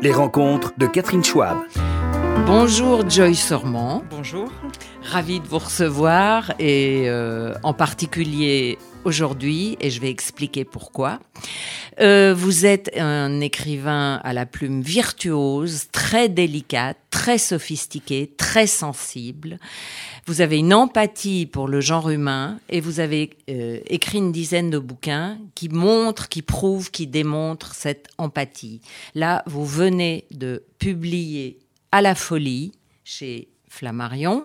[0.00, 1.58] Les rencontres de Catherine Schwab.
[2.46, 4.04] Bonjour Joyce Sormand.
[4.10, 4.48] Bonjour.
[5.02, 11.18] Ravi de vous recevoir et euh, en particulier aujourd'hui et je vais expliquer pourquoi.
[12.00, 19.58] Euh, vous êtes un écrivain à la plume virtuose, très délicate, très sophistiqué, très sensible.
[20.26, 24.70] Vous avez une empathie pour le genre humain et vous avez euh, écrit une dizaine
[24.70, 28.80] de bouquins qui montrent, qui prouvent, qui démontrent cette empathie.
[29.16, 31.58] Là, vous venez de publier
[31.90, 34.44] à la folie chez Flammarion.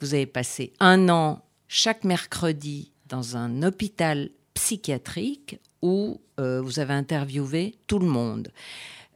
[0.00, 6.94] Vous avez passé un an chaque mercredi dans un hôpital psychiatrique où euh, vous avez
[6.94, 8.48] interviewé tout le monde.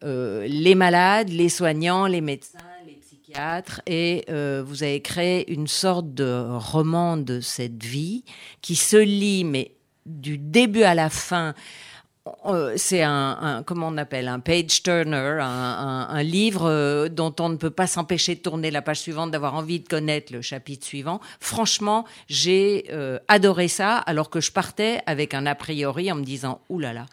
[0.02, 5.66] Euh, les malades, les soignants, les médecins, les psychiatres, et euh, vous avez créé une
[5.66, 8.24] sorte de roman de cette vie
[8.62, 9.74] qui se lit, mais
[10.06, 11.54] du début à la fin,
[12.76, 17.70] c'est un, comment on appelle un page turner, un, livre euh, dont on ne peut
[17.70, 21.20] pas s'empêcher de tourner la page suivante, d'avoir envie de connaître le chapitre suivant.
[21.40, 26.24] Franchement, j'ai euh, adoré ça, alors que je partais avec un a priori en me
[26.24, 27.06] disant oulala.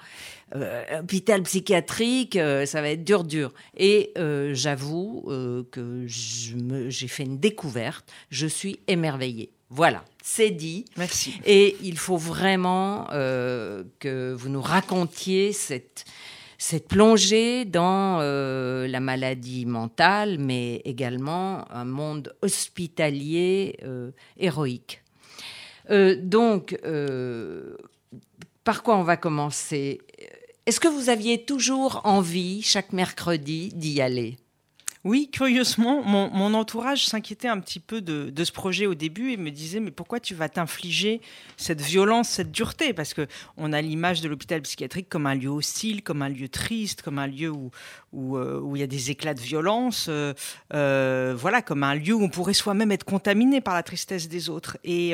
[0.55, 3.53] Euh, hôpital psychiatrique, ça va être dur, dur.
[3.75, 4.13] Et
[4.53, 5.25] j'avoue
[5.71, 8.09] que j'ai fait une découverte.
[8.29, 9.51] Je suis émerveillée.
[9.69, 10.85] Voilà, c'est dit.
[10.95, 11.39] Merci.
[11.45, 16.05] Et il faut vraiment euh, que vous nous racontiez cette,
[16.57, 25.01] cette plongée dans euh, la maladie mentale, mais également un monde hospitalier euh, héroïque.
[25.89, 26.77] donc,
[28.63, 29.99] par quoi on va commencer?
[30.67, 34.35] Est-ce que vous aviez toujours envie, chaque mercredi, d'y aller?
[35.07, 39.51] Oui, curieusement, mon, entourage s'inquiétait un petit peu de, ce projet au début et me
[39.51, 41.21] disait mais pourquoi tu vas t'infliger
[41.55, 42.91] cette violence, cette dureté?
[42.91, 46.49] Parce que on a l'image de l'hôpital psychiatrique comme un lieu hostile, comme un lieu
[46.49, 47.71] triste, comme un lieu où
[48.13, 50.33] où, euh, où il y a des éclats de violence, euh,
[50.73, 54.49] euh, voilà, comme un lieu où on pourrait soi-même être contaminé par la tristesse des
[54.49, 54.77] autres.
[54.83, 55.11] Et,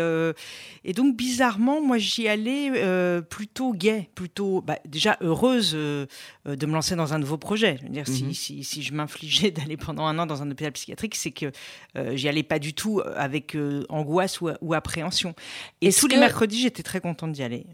[0.83, 2.71] et donc bizarrement, moi j'y allais
[3.29, 6.07] plutôt gai, plutôt bah, déjà heureuse de
[6.45, 7.77] me lancer dans un nouveau projet.
[7.79, 8.33] Je veux dire, si, mhm.
[8.33, 11.51] si, si je m'infligeais d'aller pendant un an dans un hôpital psychiatrique, c'est que
[11.97, 15.35] euh, j'y allais pas du tout avec euh, angoisse ou, appréhension.
[15.81, 17.65] Et tous les mercredis, j'étais très contente d'y aller.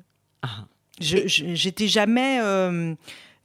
[0.42, 0.66] Ah.
[1.00, 2.40] Je, j'étais jamais.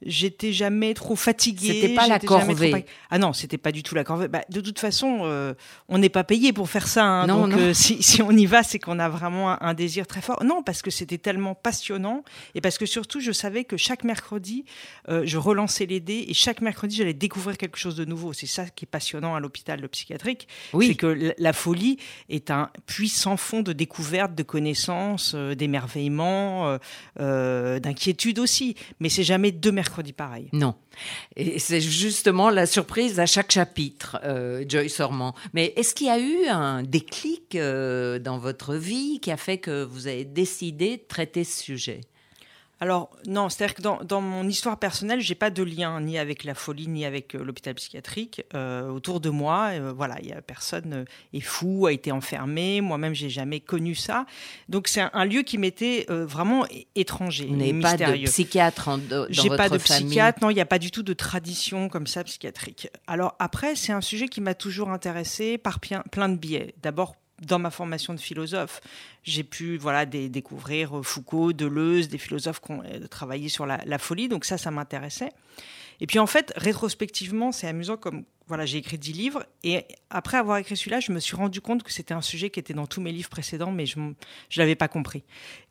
[0.05, 1.73] J'étais jamais trop fatiguée.
[1.81, 2.85] C'était pas la corvée.
[3.09, 4.27] Ah non, c'était pas du tout la corvée.
[4.27, 5.55] Bah, de toute façon, euh,
[5.89, 7.03] on n'est pas payé pour faire ça.
[7.03, 7.27] Hein.
[7.27, 10.21] non, donc, euh, si, si, on y va, c'est qu'on a vraiment un, désir très
[10.21, 10.43] fort.
[10.43, 12.23] Non, parce que c'était tellement passionnant
[12.53, 14.63] et parce que surtout, je savais que chaque mercredi,
[15.09, 18.31] euh, je relançais les dés et chaque mercredi, j'allais découvrir quelque chose de nouveau.
[18.31, 20.47] C'est ça qui est passionnant à l'hôpital psychiatrique.
[20.73, 20.87] Oui.
[20.87, 21.97] C'est que la, folie
[22.29, 26.77] est un puissant fond de découverte, de connaissances, d'émerveillement,
[27.17, 28.75] d'inquiétude aussi.
[28.99, 30.49] Mais c'est jamais deux mercredis pareil.
[30.53, 30.75] Non.
[31.35, 35.35] Et c'est justement la surprise à chaque chapitre, euh, Joyce Ormand.
[35.53, 39.57] Mais est-ce qu'il y a eu un déclic euh, dans votre vie qui a fait
[39.57, 42.01] que vous avez décidé de traiter ce sujet?
[42.81, 46.53] Alors non, c'est-à-dire que dans, mon histoire personnelle, j'ai pas de lien ni avec la
[46.53, 48.43] folie ni avec euh, l'hôpital psychiatrique.
[48.53, 52.81] Euh, autour de moi, euh, voilà, il y a personne est fou, a été enfermé.
[52.81, 54.25] Moi-même, j'ai jamais connu ça.
[54.67, 56.65] Donc c'est un, lieu qui m'était vraiment
[56.95, 57.47] étranger.
[57.47, 60.65] Vous n'avez pas de psychiatre en, dans J'ai pas de psychiatre, non, il n'y a
[60.65, 62.89] pas du tout de tradition comme ça psychiatrique.
[63.07, 66.75] Alors après, c'est un sujet qui m'a toujours intéressé par plein de biais.
[66.81, 68.81] D'abord dans ma formation de philosophe,
[69.23, 74.27] j'ai pu voilà découvrir Foucault, Deleuze, des philosophes qui ont euh, travaillé sur la, folie,
[74.27, 75.31] donc ça, ça m'intéressait.
[76.01, 80.37] Et puis en fait, rétrospectivement, c'est amusant comme voilà, j'ai écrit dix livres et après
[80.37, 82.85] avoir écrit celui-là, je me suis rendu compte que c'était un sujet qui était dans
[82.85, 84.13] tous mes livres précédents, mais je ne
[84.57, 85.23] l'avais pas compris.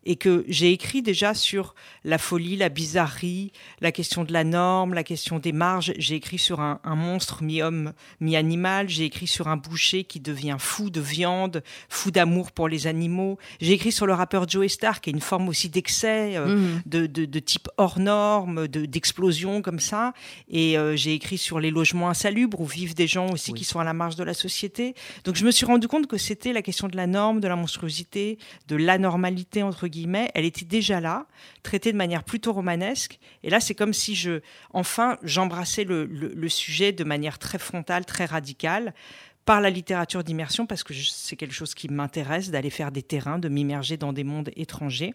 [0.05, 4.95] Et que j'ai écrit déjà sur la folie, la bizarrerie, la question de la norme,
[4.95, 5.93] la question des marges.
[5.97, 8.89] J'ai écrit sur un, monstre mi-homme, mi-animal.
[8.89, 13.39] J'ai écrit sur un boucher qui devient fou de viande, fou d'amour pour les animaux.
[13.61, 16.83] J'ai écrit sur le rappeur Joe Star, qui est une forme aussi d'excès, euh, mmh.
[16.87, 20.13] de, de, type hors norme, d'explosion comme ça.
[20.49, 23.81] Et euh, j'ai écrit sur les logements insalubres où vivent des gens aussi qui sont
[23.81, 24.95] à la marge de la société.
[25.25, 27.57] Donc je me suis rendu compte que c'était la question de la norme, de la
[27.57, 29.94] monstruosité, de l'anormalité entre guillemets.
[30.35, 31.27] Elle était déjà là,
[31.63, 33.19] traitée de manière plutôt romanesque.
[33.43, 34.41] Et là, c'est comme si je,
[34.73, 38.95] enfin, j'embrassais le, sujet de manière très frontale, très radicale
[39.45, 43.39] par la littérature d'immersion parce que c'est quelque chose qui m'intéresse d'aller faire des terrains,
[43.39, 45.15] de m'immerger dans des mondes étrangers.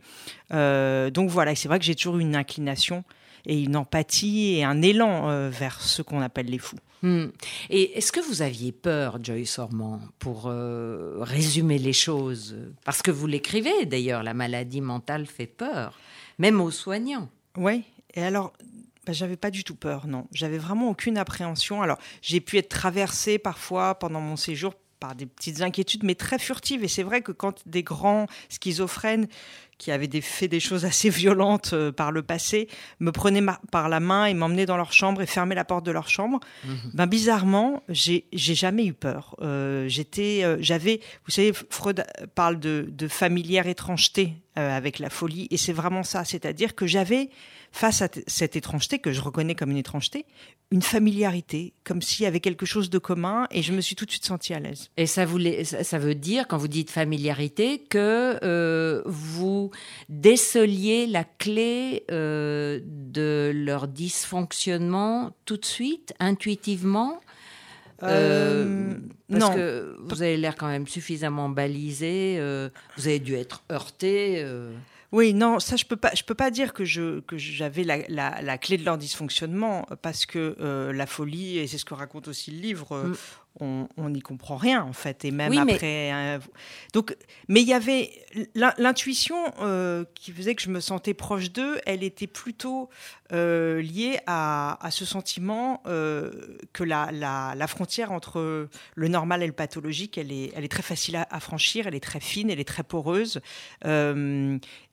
[0.54, 3.04] Euh, donc voilà, c'est vrai que j'ai toujours une inclination
[3.46, 6.78] et une empathie et un élan euh, vers ce qu'on appelle les fous.
[7.02, 7.28] Hmm.
[7.70, 12.58] Et est-ce que vous aviez peur, Joyce Ormand, pour euh, résumer les choses?
[12.84, 15.98] Parce que vous l'écrivez d'ailleurs, la maladie mentale fait peur,
[16.38, 17.30] même aux soignants.
[17.58, 18.54] Oui, et alors
[19.06, 20.28] bah, j'avais pas du tout peur, non.
[20.34, 21.82] J'avais vraiment aucune appréhension.
[21.82, 26.38] Alors, j'ai pu être traversée parfois pendant mon séjour par des petites inquiétudes, mais très
[26.38, 26.84] furtives.
[26.84, 29.28] Et c'est vrai que quand des grands schizophrènes
[29.80, 32.68] qui avaient des, fait des choses assez violentes euh, par le passé
[33.00, 35.92] me prenaient par la main et m'emmenaient dans leur chambre et fermaient la porte de
[35.92, 36.92] leur chambre, mhm.
[36.94, 39.36] ben bizarrement, j'ai jamais eu peur.
[39.42, 42.04] Euh, j'étais, euh, j'avais, vous savez, Freud
[42.36, 47.30] parle de, de familière étrangeté avec la folie, et c'est vraiment ça, c'est-à-dire que j'avais
[47.72, 50.26] face à cette étrangeté que je reconnais comme une étrangeté,
[50.72, 54.06] une familiarité, comme s'il y avait quelque chose de commun, et je me suis tout
[54.06, 54.90] de suite sentie à l'aise.
[54.98, 59.02] Et ça, voulait, ça veut dire, quand vous dites familiarité, que euh,
[59.70, 59.80] vous
[60.10, 67.22] déceliez la clé euh, de leur dysfonctionnement tout de suite, intuitivement?
[68.04, 68.94] Euh,
[69.30, 69.54] parce non.
[69.54, 72.40] que vous avez l'air quand même suffisamment balisé,
[72.98, 74.46] vous avez dû être heurté.
[75.12, 78.08] Oui, non, ça je peux pas, je peux pas dire que je que j'avais la,
[78.08, 82.28] la, clé de leur dysfonctionnement parce que euh, la folie et c'est ce que raconte
[82.28, 82.92] aussi le livre.
[82.92, 83.16] Euh, mm
[83.60, 86.40] on n'y comprend rien en fait et même après
[86.94, 87.16] donc
[87.48, 88.12] mais il y avait
[88.56, 92.90] l'intuition euh, qui faisait que je me sentais proche d'eux elle était plutôt
[93.32, 99.54] euh, liée à, ce sentiment euh, que la, la, frontière entre le normal et le
[99.54, 102.68] pathologique elle est elle est très facile à, franchir elle est très fine elle est
[102.68, 103.42] très poreuse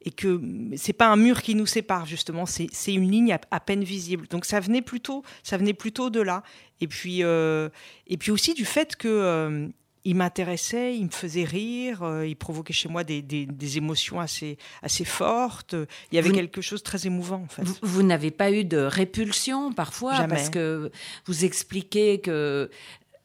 [0.07, 0.41] et que
[0.77, 4.27] c'est pas un mur qui nous sépare justement c'est une ligne à, à, peine visible
[4.29, 6.43] donc ça venait plutôt ça venait plutôt de là
[6.81, 7.69] et puis, euh,
[8.07, 9.69] et puis aussi du fait que euh,
[10.05, 14.57] il m'intéressait, il me faisait rire, euh, il provoquait chez moi des, des, émotions assez,
[14.83, 15.75] assez fortes.
[16.13, 17.65] Il y avait quelque chose de très émouvant, en fait.
[17.83, 20.29] Vous, n'avez pas eu de répulsion parfois Jamais.
[20.29, 20.93] Parce que
[21.25, 22.71] vous expliquez que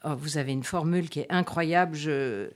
[0.06, 1.95] oh, vous avez une formule qui est incroyable.
[1.95, 2.50] Je...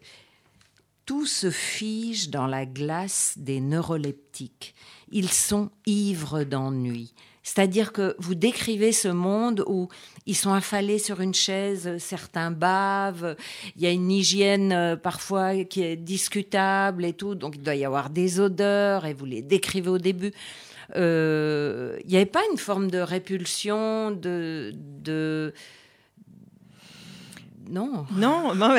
[1.06, 4.74] Tout se fige dans la glace des neuroleptiques.
[5.12, 7.14] Ils sont ivres d'ennui.
[7.44, 9.88] C'est-à-dire que vous décrivez ce monde où
[10.26, 13.36] ils sont affalés sur une chaise, certains bavent,
[13.76, 17.76] il y a une hygiène euh, parfois qui est discutable et tout, donc il doit
[17.76, 20.32] y avoir des odeurs et vous les décrivez au début.
[20.96, 24.74] Euh, il n'y avait pas une forme de répulsion, de,
[25.04, 25.54] de
[27.70, 28.06] non.
[28.12, 28.76] Non, non,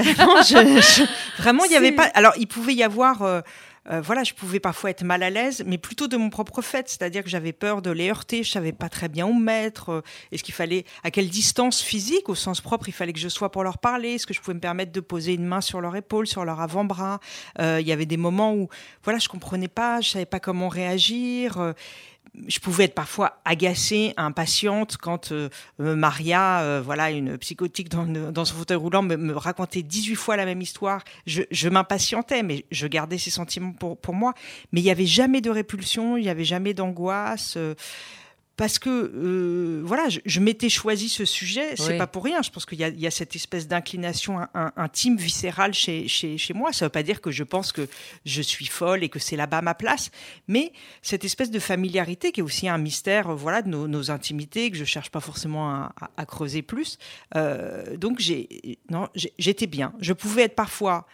[1.39, 2.11] vraiment, il n'y avait pas.
[2.15, 3.23] Alors, il pouvait y avoir.
[3.23, 3.41] Euh,
[3.89, 6.89] euh, voilà, je pouvais parfois être mal à l'aise, mais plutôt de mon propre fait,
[6.89, 9.91] c'est-à-dire que j'avais peur de les heurter, je savais pas très bien où me mettre,
[9.91, 10.03] euh,
[10.33, 13.53] est-ce qu'il fallait, à quelle distance physique, au sens propre, il fallait que je sois
[13.53, 15.95] pour leur parler, est-ce que je pouvais me permettre de poser une main sur leur
[15.95, 17.21] épaule, sur leur avant-bras.
[17.61, 18.69] Il y avait des moments où,
[19.05, 21.75] voilà, je comprenais pas, je savais pas comment réagir
[22.47, 25.49] je pouvais être parfois agacée, impatiente quand euh,
[25.81, 30.15] euh, Maria, euh, voilà, une psychotique dans, dans son fauteuil roulant, me, me, racontait 18
[30.15, 31.03] fois la même histoire.
[31.27, 34.35] Je, je m'impatientais, mais je gardais ces sentiments pour, pour moi.
[34.73, 37.59] Mais il n'y avait jamais de répulsion, il n'y avait jamais d'angoisse
[38.57, 42.41] parce que euh, voilà, je, m'étais choisi ce sujet, c'est pas pour rien.
[42.43, 44.41] Je pense qu'il y, y, a cette espèce d'inclination
[44.77, 46.73] intime, viscérale chez, chez, chez, moi.
[46.73, 47.87] Ça veut pas dire que je pense que
[48.25, 50.11] je suis folle et que c'est là-bas ma place,
[50.49, 50.73] mais
[51.03, 54.77] cette espèce de familiarité qui est aussi un mystère, voilà, de nos, nos intimités que
[54.77, 56.99] je cherche pas forcément à, à, creuser plus.
[57.35, 59.93] Euh, donc j'ai, non, j'étais bien.
[60.01, 61.07] Je pouvais être parfois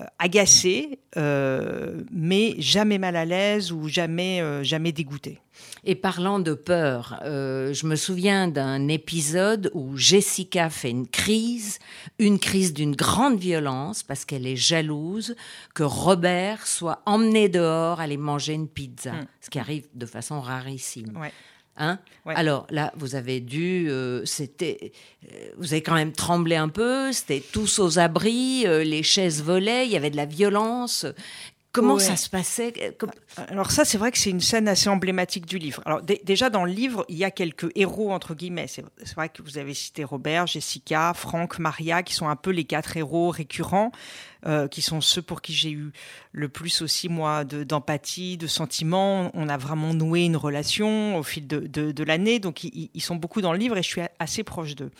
[0.00, 5.38] euh, agacée, euh, mais jamais mal à l'aise ou jamais, euh, jamais dégoûtée.
[5.84, 11.78] Et parlant de peur, euh, je me souviens d'un épisode où Jessica fait une crise,
[12.18, 15.34] une crise d'une grande violence parce qu'elle est jalouse
[15.74, 19.26] que Robert soit emmené dehors aller manger une pizza, hmm.
[19.40, 21.12] ce qui arrive de façon rarissime.
[21.76, 24.92] Hein Alors là, vous avez dû, euh, c'était,
[25.24, 27.12] euh, vous avez quand même tremblé un peu.
[27.12, 31.06] C'était tous aux abris, les chaises volaient, il y avait de la violence.
[31.72, 32.94] Comment ça se passait
[33.48, 35.82] Alors ça, c'est vrai que c'est une scène assez emblématique du livre.
[35.86, 38.66] Alors déjà dans le livre, il y a quelques héros entre guillemets.
[38.66, 42.64] C'est vrai que vous avez cité Robert, Jessica, Franck, Maria, qui sont un peu les
[42.64, 43.90] quatre héros récurrents,
[44.46, 45.92] euh, qui sont ceux pour qui j'ai eu
[46.32, 49.30] le plus aussi moi d'empathie, de, sentiments.
[49.32, 53.16] On a vraiment noué une relation au fil de, de, l'année, donc ils, ils, sont
[53.16, 54.90] beaucoup dans le livre et je suis assez proche d'eux.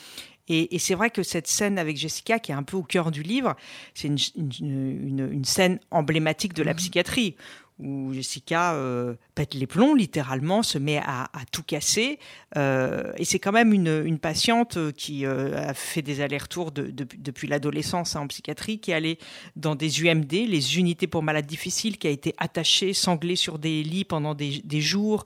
[0.48, 3.22] Et, c'est vrai que cette scène avec Jessica, qui est un peu au cœur du
[3.22, 3.54] livre,
[3.94, 4.18] c'est une,
[4.60, 6.76] une, scène emblématique de la mmh.
[6.76, 7.36] psychiatrie,
[7.78, 12.18] où Jessica euh, pète les plombs, littéralement, se met à, tout casser.
[12.56, 18.14] Euh, et c'est quand même une, patiente qui euh, a fait des allers-retours depuis l'adolescence
[18.14, 19.18] hein, en psychiatrie, qui est allée
[19.56, 23.82] dans des UMD, les unités pour malades difficiles, qui a été attachée, sanglée sur des
[23.82, 25.24] lits pendant des, jours,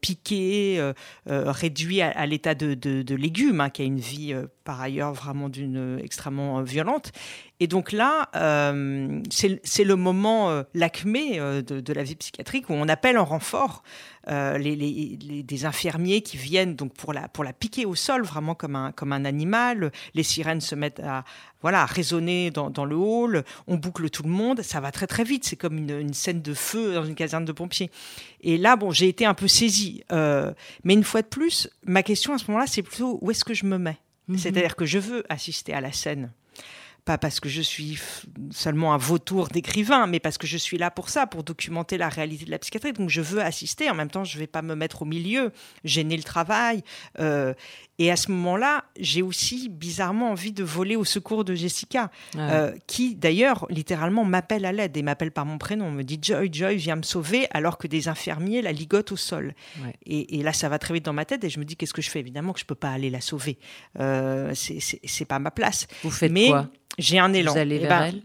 [0.00, 0.92] piquée,
[1.26, 4.34] réduite à, l'état de, légumes, hein, qui a une vie
[4.70, 7.10] par ailleurs vraiment d'une extrêmement violente.
[7.58, 13.18] Et donc là, euh, c'est le moment, l'acmé de, la vie psychiatrique, où on appelle
[13.18, 13.82] en renfort
[14.28, 18.54] euh, les, des infirmiers qui viennent donc pour la, pour la piquer au sol, vraiment
[18.54, 19.90] comme un, comme un animal.
[20.14, 21.24] Les sirènes se mettent à,
[21.62, 25.44] voilà, résonner dans, le hall, on boucle tout le monde, ça va très très vite,
[25.44, 27.90] c'est comme une, scène de feu dans une caserne de pompiers.
[28.42, 30.04] Et là, bon, j'ai été un peu saisie.
[30.12, 30.52] Euh,
[30.84, 33.54] mais une fois de plus, ma question à ce moment-là, c'est plutôt où est-ce que
[33.54, 33.98] je me mets?
[34.30, 34.38] Mhm.
[34.38, 36.32] C'est-à-dire que je veux assister à la scène
[37.04, 37.98] pas parce que je suis
[38.50, 42.08] seulement un vautour d'écrivain, mais parce que je suis là pour ça, pour documenter la
[42.08, 42.92] réalité de la psychiatrie.
[42.92, 43.90] Donc je veux assister.
[43.90, 45.52] En même temps, je ne vais pas me mettre au milieu,
[45.84, 46.82] gêner le travail.
[47.18, 47.54] Euh,
[47.98, 52.72] et à ce moment-là, j'ai aussi bizarrement envie de voler au secours de Jessica, euh,
[52.86, 55.90] qui d'ailleurs littéralement m'appelle à l'aide et m'appelle par mon prénom.
[55.90, 59.54] Me dit Joy, Joy, viens me sauver, alors que des infirmiers la ligotent au sol.
[60.06, 62.00] Et, là, ça va très vite dans ma tête et je me dis qu'est-ce que
[62.00, 62.20] je fais?
[62.20, 63.58] Évidemment que je peux pas aller la sauver.
[63.98, 65.86] Euh, c'est pas ma place.
[66.02, 66.70] Vous faites Mais, quoi?
[67.00, 67.52] J'ai un élan.
[67.52, 68.22] Vous allez eh vers ben, elle?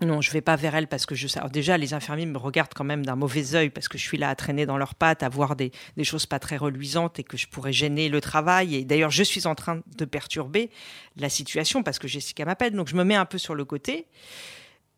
[0.00, 1.40] Non, je vais pas vers elle parce que je sais.
[1.52, 4.28] déjà, les infirmiers me regardent quand même d'un mauvais œil parce que je suis là
[4.28, 7.36] à traîner dans leurs pattes, à voir des, des, choses pas très reluisantes et que
[7.36, 8.76] je pourrais gêner le travail.
[8.76, 10.70] Et d'ailleurs, je suis en train de perturber
[11.16, 12.74] la situation parce que Jessica m'appelle.
[12.74, 14.06] Donc, je me mets un peu sur le côté.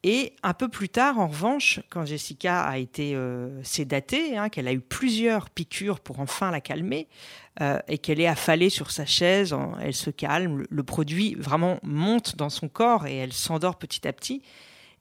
[0.03, 4.67] Et un peu plus tard, en revanche, quand Jessica a été euh, sédatée, hein, qu'elle
[4.67, 7.07] a eu plusieurs piqûres pour enfin la calmer,
[7.61, 12.37] euh, et qu'elle est affalée sur sa chaise, elle se calme, le, produit vraiment monte
[12.37, 14.43] dans son corps et elle s'endort petit à petit.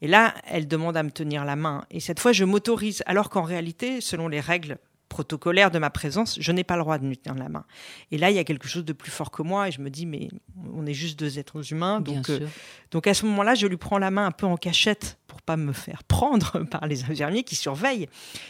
[0.02, 1.86] Et là, elle demande à me tenir la main.
[1.92, 4.78] Et cette fois, je m'autorise, alors qu'en réalité, selon les règles
[5.10, 7.66] protocolaire de ma présence, je n'ai pas le droit de me tenir la main.
[8.12, 9.90] Et là, il y a quelque chose de plus fort que moi, et je me
[9.90, 10.30] dis, mais
[10.74, 12.00] on est juste deux êtres humains.
[12.00, 12.48] Donc, euh,
[12.92, 15.58] donc à ce moment-là, je lui prends la main un peu en cachette pour pas
[15.58, 18.08] me faire prendre par les infirmiers qui surveillent.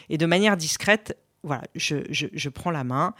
[0.09, 3.15] Et de manière discrète, voilà, je, je prends la main.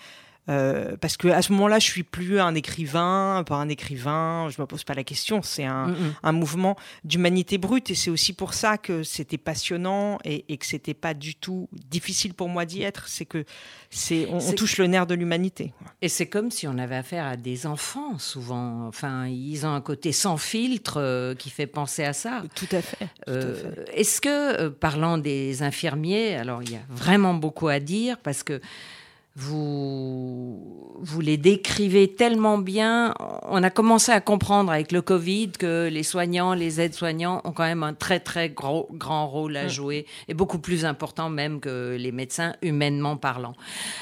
[0.50, 4.48] Euh, parce que à ce moment-là, je suis plus un écrivain, pas un écrivain.
[4.50, 5.41] Je me pose pas la question.
[5.43, 5.93] C'est un,
[6.24, 10.65] un, mouvement d'humanité brute, et c'est aussi pour ça que c'était passionnant et, et que
[10.65, 13.08] c'était pas du tout difficile pour moi d'y être.
[13.08, 13.46] C'est que
[13.91, 15.74] c'est on, touche le nerf de l'humanité.
[16.01, 18.88] Et c'est comme si on avait affaire à des enfants souvent.
[18.88, 22.41] Enfin, ils ont un côté sans filtre euh, qui fait penser à ça.
[22.55, 23.08] Tout à fait.
[23.27, 28.41] Euh, Est-ce que, parlant des infirmiers, alors il y a vraiment beaucoup à dire parce
[28.41, 28.62] que
[29.36, 33.13] vous, vous les décrivez tellement bien.
[33.43, 37.63] On a commencé à comprendre avec le Covid que les soignants, les aides-soignants ont quand
[37.63, 41.95] même un très très gros, grand rôle à jouer et beaucoup plus important même que
[41.98, 43.53] les médecins humainement parlant.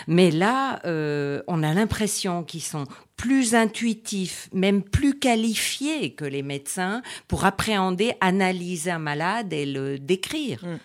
[0.07, 6.43] Mais là, euh, on a l'impression qu'ils sont plus intuitifs, même plus qualifiés que les
[6.43, 10.63] médecins pour appréhender, analyser un malade et le décrire.
[10.63, 10.77] Mm.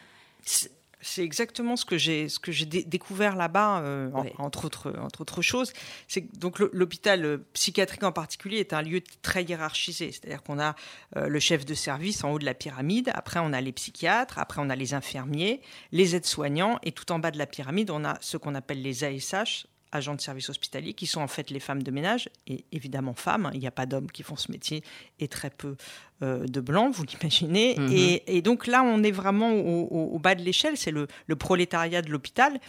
[1.02, 5.42] C'est exactement ce que j'ai ce que j'ai découvert là-bas, euh, entre autres entre autres
[5.42, 5.72] choses.
[6.06, 10.76] C'est donc l'hôpital euh, psychiatrique en particulier est un lieu très hiérarchisé, c'est-à-dire qu'on a
[11.16, 14.38] euh, le chef de service en haut de la pyramide, après on a les psychiatres,
[14.38, 18.04] après on a les infirmiers, les aides-soignants, et tout en bas de la pyramide on
[18.04, 21.60] a ce qu'on appelle les ASH, agents de service hospitalier, qui sont en fait les
[21.60, 23.50] femmes de ménage, et évidemment femmes, hein.
[23.54, 24.82] il n'y a pas d'hommes qui font ce métier,
[25.20, 25.76] et très peu
[26.22, 27.74] euh, de blancs, vous l'imaginez.
[27.78, 28.18] Mhm.
[28.26, 32.60] Et, donc là, on est vraiment au, bas de l'échelle, c'est le, prolétariat de l'hôpital.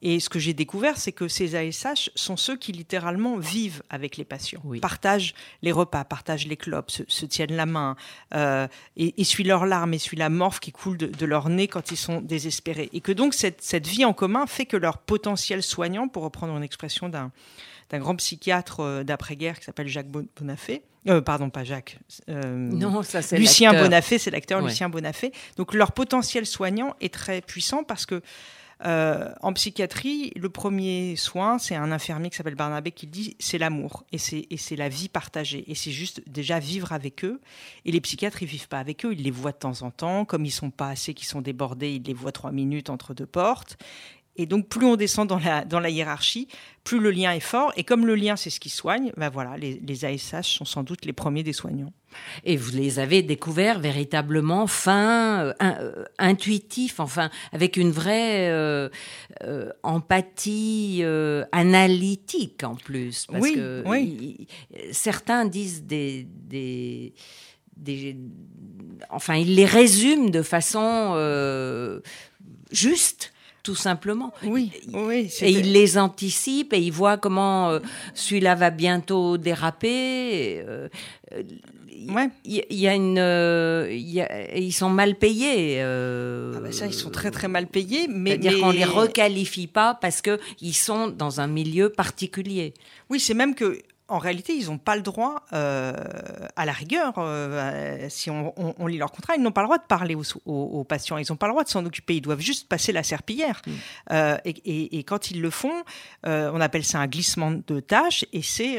[0.00, 4.16] Et ce que j'ai découvert, c'est que ces ASH sont ceux qui littéralement vivent avec
[4.16, 7.96] les patients, partagent les repas, partagent les clopes, se, tiennent la main,
[8.34, 11.96] euh, et essuient leurs larmes, essuient la morphe qui coule de, leur nez quand ils
[11.96, 12.90] sont désespérés.
[12.92, 16.56] Et que donc cette, cette vie en commun fait que leur potentiel soignant, pour reprendre
[16.56, 17.32] une expression d'un
[17.94, 20.82] d'un grand psychiatre euh, d'après-guerre qui s'appelle Jacques Bonafé.
[21.08, 21.98] Euh, pardon, pas Jacques.
[22.28, 25.32] Euh, non, ça c'est Lucien Bonafé, c'est l'acteur Lucien Bonafé.
[25.56, 28.20] Donc leur potentiel soignant est très puissant parce que
[28.86, 34.04] en psychiatrie, le premier soin, c'est un infirmier qui s'appelle Barnabé qui dit c'est l'amour
[34.12, 37.40] et c'est la vie partagée et c'est juste déjà vivre avec eux.
[37.86, 40.26] Et les psychiatres ils vivent pas avec eux, ils les voient de temps en temps,
[40.26, 43.26] comme ils sont pas assez, qu'ils sont débordés, ils les voient trois minutes entre deux
[43.26, 43.78] portes.
[44.36, 46.48] Et donc, plus on descend dans la, dans la hiérarchie,
[46.82, 47.72] plus le lien est fort.
[47.76, 50.82] Et comme le lien, c'est ce qui soigne, ben voilà, les, les, ASH sont sans
[50.82, 51.92] doute les premiers des soignants.
[52.44, 58.88] Et vous les avez découverts véritablement fins, euh, euh, intuitifs, enfin, avec une vraie euh,
[59.82, 61.02] empathie
[61.52, 63.26] analytique en plus.
[63.26, 64.46] Parce oui, que oui.
[64.92, 67.14] certains disent des, des,
[67.76, 68.16] des,
[69.10, 72.00] Enfin, ils les résument de façon
[72.70, 73.33] juste
[73.64, 74.32] tout simplement.
[74.44, 75.32] Oui, oui.
[75.40, 77.80] Et il les anticipe et il voit comment euh,
[78.12, 80.62] celui-là va bientôt déraper.
[80.68, 80.88] Euh,
[82.10, 82.28] ouais.
[82.44, 85.80] Il y, a une, euh, ils sont mal payés.
[85.80, 89.94] Ah ben ça, ils sont très très mal payés, mais c'est-à-dire qu'on les requalifie pas
[89.94, 92.74] parce que ils sont dans un milieu particulier.
[93.08, 95.94] Oui, c'est même que en réalité, ils n'ont pas le droit, euh,
[96.56, 99.84] à la rigueur, euh, si on, lit leur contrat, ils n'ont pas le droit de
[99.84, 102.92] parler aux, patients, ils n'ont pas le droit de s'en occuper, ils doivent juste passer
[102.92, 103.62] la serpillière.
[103.66, 103.70] Mm.
[104.12, 105.84] Euh, et, quand ils le font,
[106.24, 108.78] on appelle ça un glissement de tâches, et c'est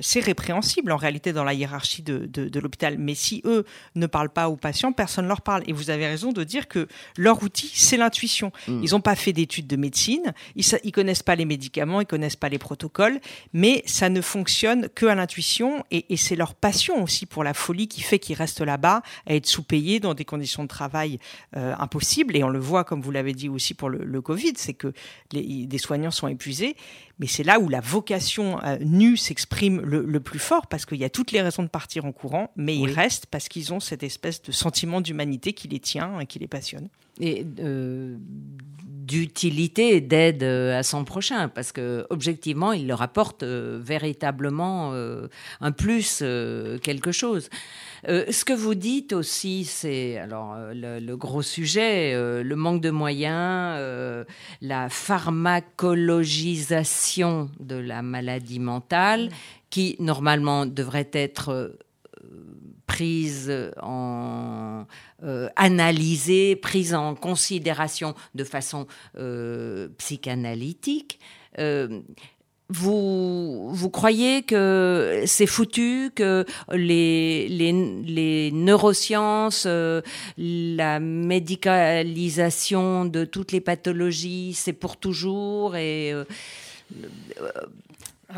[0.00, 2.98] c'est répréhensible en réalité dans la hiérarchie de, de, l'hôpital.
[2.98, 3.64] Mais si eux
[3.96, 5.62] ne parlent pas aux patients, personne ne leur parle.
[5.66, 8.52] Et vous avez raison de dire que leur outil, c'est l'intuition.
[8.68, 8.80] Mm.
[8.84, 12.08] Ils n'ont pas fait d'études de médecine, ils ne connaissent pas les médicaments, ils ne
[12.08, 13.20] connaissent pas les protocoles,
[13.52, 17.88] mais ça ne fonctionne que à l'intuition et, c'est leur passion aussi pour la folie
[17.88, 21.18] qui fait qu'ils restent là-bas à être sous-payés dans des conditions de travail
[21.56, 22.36] euh, impossibles.
[22.36, 24.92] Et on le voit, comme vous l'avez dit aussi pour le, Covid, c'est que
[25.32, 26.76] les, des soignants sont épuisés.
[27.20, 31.04] Mais c'est là où la vocation euh, nue s'exprime le, plus fort parce qu'il y
[31.04, 34.02] a toutes les raisons de partir en courant, mais ils restent parce qu'ils ont cette
[34.02, 36.88] espèce de sentiment d'humanité qui les tient et qui les passionne.
[37.20, 38.16] Et euh,
[38.78, 44.94] d'utilité d'aide euh, à son prochain, parce que objectivement, il leur apporte euh, véritablement
[45.60, 46.24] un plus,
[46.82, 47.50] quelque chose.
[48.06, 54.26] Ce que vous dites aussi, c'est alors le, gros sujet, le manque de moyens,
[54.60, 59.28] la pharmacologisation de la maladie mentale,
[59.70, 61.78] qui normalement devrait être
[62.90, 64.84] prise en
[65.22, 71.20] euh, analysée, prise en considération de façon euh, psychanalytique.
[71.58, 72.00] Euh,
[72.70, 79.66] vous, vous croyez que c'est foutu, que les, les, les neurosciences,
[80.36, 86.14] la médicalisation de toutes les pathologies, c'est pour toujours et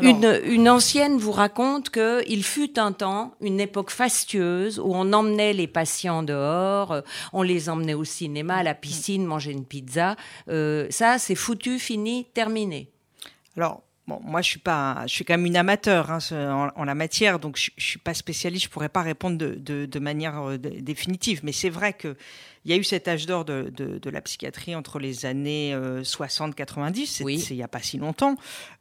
[0.01, 5.67] une, ancienne vous raconte qu'il fut un temps, une époque fastueuse, où on emmenait les
[5.67, 10.15] patients dehors, euh, on les emmenait au cinéma, à la piscine, manger une pizza.
[10.49, 12.89] Euh, ça, c'est foutu, fini, terminé.
[13.55, 16.19] Alors, Bon, moi, je suis pas, je suis quand même une amateur hein,
[16.75, 20.41] en, la matière, donc je, ne suis pas spécialiste, je pourrais pas répondre de, manière
[20.41, 21.39] euh, définitive.
[21.43, 22.17] Mais c'est vrai que
[22.65, 27.23] il y a eu cet âge d'or de, de, la psychiatrie entre les années 60-90,
[27.23, 28.35] euh, c'est il n'y a pas si longtemps,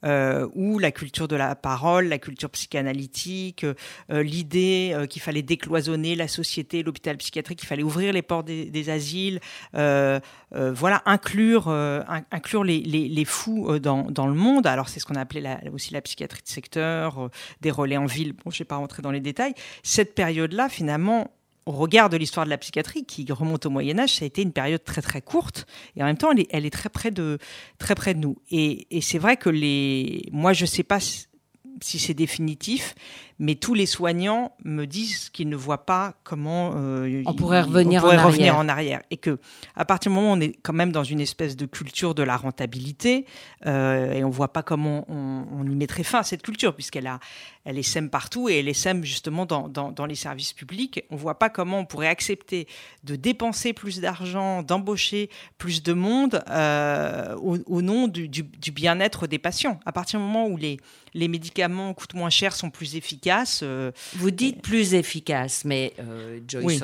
[0.05, 6.14] euh, où la culture de la parole, la culture psychanalytique, euh, l'idée qu'il fallait décloisonner
[6.14, 9.40] la société, l'hôpital psychiatrique, qu'il fallait ouvrir les portes des, asiles,
[9.73, 14.66] voilà, inclure, inclure les, les, les fous dans, dans, le monde.
[14.66, 18.33] Alors c'est ce qu'on appelait la, aussi la psychiatrie de secteur, des relais en ville.
[18.33, 19.55] Bon, je ne vais pas rentrer dans les détails.
[19.83, 21.31] Cette période-là, finalement,
[21.66, 24.42] au regard de l'histoire de la psychiatrie qui remonte au Moyen Âge, ça a été
[24.42, 27.38] une période très très courte et en même temps elle est, très près de
[27.79, 28.37] très près de nous.
[28.51, 32.94] Et, et c'est vrai que les, moi je sais pas si c'est définitif,
[33.42, 38.05] mais tous les soignants me disent qu'ils ne voient pas comment euh, on pourrait revenir,
[38.05, 39.02] en, revenir en, arrière.
[39.11, 39.40] et que
[39.74, 42.22] à partir du moment où on est quand même dans une espèce de culture de
[42.22, 43.26] la rentabilité
[43.66, 47.18] euh, et on voit pas comment on, y mettrait fin à cette culture puisqu'elle a
[47.64, 51.05] elle sème partout et elle sème justement dans, dans, les services publics.
[51.11, 52.66] On voit pas comment on pourrait accepter
[53.05, 59.26] de dépenser plus d'argent, d'embaucher plus de monde euh, au, nom du, du, du bien-être
[59.28, 59.78] des patients.
[59.87, 60.78] À partir du moment où les,
[61.14, 63.32] les médicaments coûtent moins cher, sont plus efficaces,
[63.62, 66.83] euh, Vous dites plus efficace, mais euh, Joyce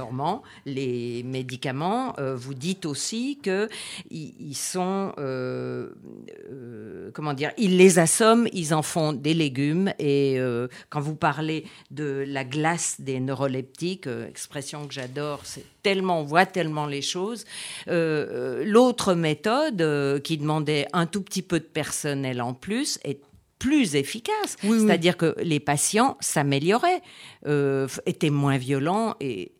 [0.66, 3.68] les médicaments, euh, vous dites aussi que
[4.10, 5.90] ils, sont, euh,
[7.12, 9.92] comment dire, ils les assomment, ils en font des légumes.
[9.98, 10.38] Et
[10.90, 16.46] quand vous parlez de la glace des neuroleptiques, expression que j'adore, c'est tellement, on voit
[16.46, 17.44] tellement les choses.
[17.86, 23.20] L'autre méthode qui demandait un tout petit peu de personnel en plus est
[23.58, 24.56] plus efficace.
[24.62, 27.02] C'est-à-dire que les patients s'amélioraient,
[27.46, 29.52] euh, étaient moins violents et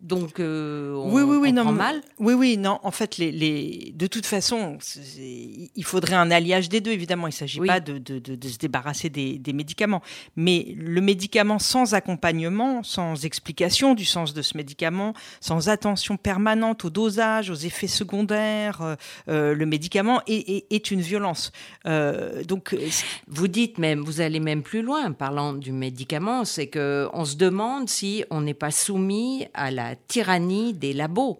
[0.00, 2.00] donc, euh, on, oui, oui, oui, non, mal.
[2.20, 2.78] Oui, oui, non.
[2.84, 3.92] En fait, les, les...
[3.96, 4.78] de toute façon,
[5.18, 6.92] il faudrait un alliage des deux.
[6.92, 10.00] Évidemment, il ne s'agit pas de, de, de, se débarrasser des, des, médicaments,
[10.36, 16.84] mais le médicament sans accompagnement, sans explication du sens de ce médicament, sans attention permanente
[16.84, 18.94] au dosage, aux effets secondaires, euh,
[19.28, 21.50] euh, le médicament est, est, une violence.
[21.84, 22.76] donc,
[23.26, 27.34] vous dites même, vous allez même plus loin, parlant du médicament, c'est que on se
[27.34, 31.38] demande si on n'est pas soumis à la tyrannie des labos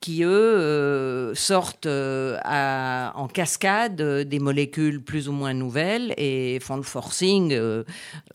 [0.00, 6.58] qui, eux, euh, sortent euh, en cascade euh, des molécules plus ou moins nouvelles et
[6.60, 7.54] font le forcing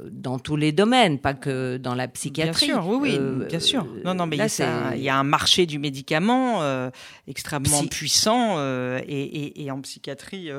[0.04, 2.68] dans tous les domaines, pas que dans la psychiatrie.
[2.68, 3.88] Bien sûr, oui, oui bien sûr.
[4.04, 6.62] Non, non, mais il y, a un marché du médicament
[7.28, 8.58] extrêmement puissant
[9.08, 10.52] et, en psychiatrie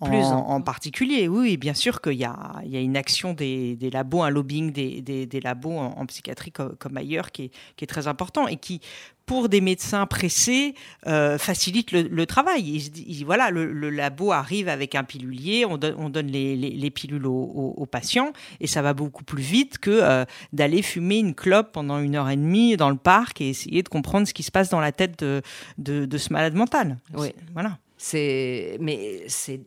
[0.00, 1.26] en, en, particulier.
[1.26, 6.06] Oui, bien sûr qu'il y, a, une action des, labos, un lobbying des, labos en,
[6.06, 8.80] psychiatrie comme, ailleurs qui est, qui est très important et qui
[9.26, 10.74] pour des médecins pressés,
[11.06, 12.62] euh, facilite le, travail.
[13.06, 18.66] Il, voilà, le, labo arrive avec un pilulier, on, donne les, pilules aux, patients, et
[18.66, 22.36] ça va beaucoup plus vite que euh, d'aller fumer une clope pendant une heure et
[22.36, 25.20] demie dans le parc et essayer de comprendre ce qui se passe dans la tête
[25.20, 25.42] de,
[25.78, 26.98] de, ce malade mental.
[27.14, 27.32] Oui.
[27.52, 27.78] Voilà.
[27.96, 29.60] C'est, mais c'est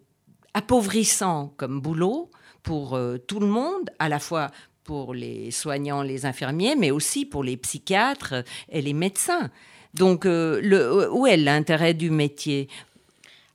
[0.54, 2.30] appauvrissant comme boulot
[2.64, 4.50] pour euh, tout le monde, à la fois
[4.86, 9.50] pour les soignants, les infirmiers, mais aussi pour les psychiatres et les médecins.
[9.94, 12.70] Donc, euh, où est l'intérêt du métier?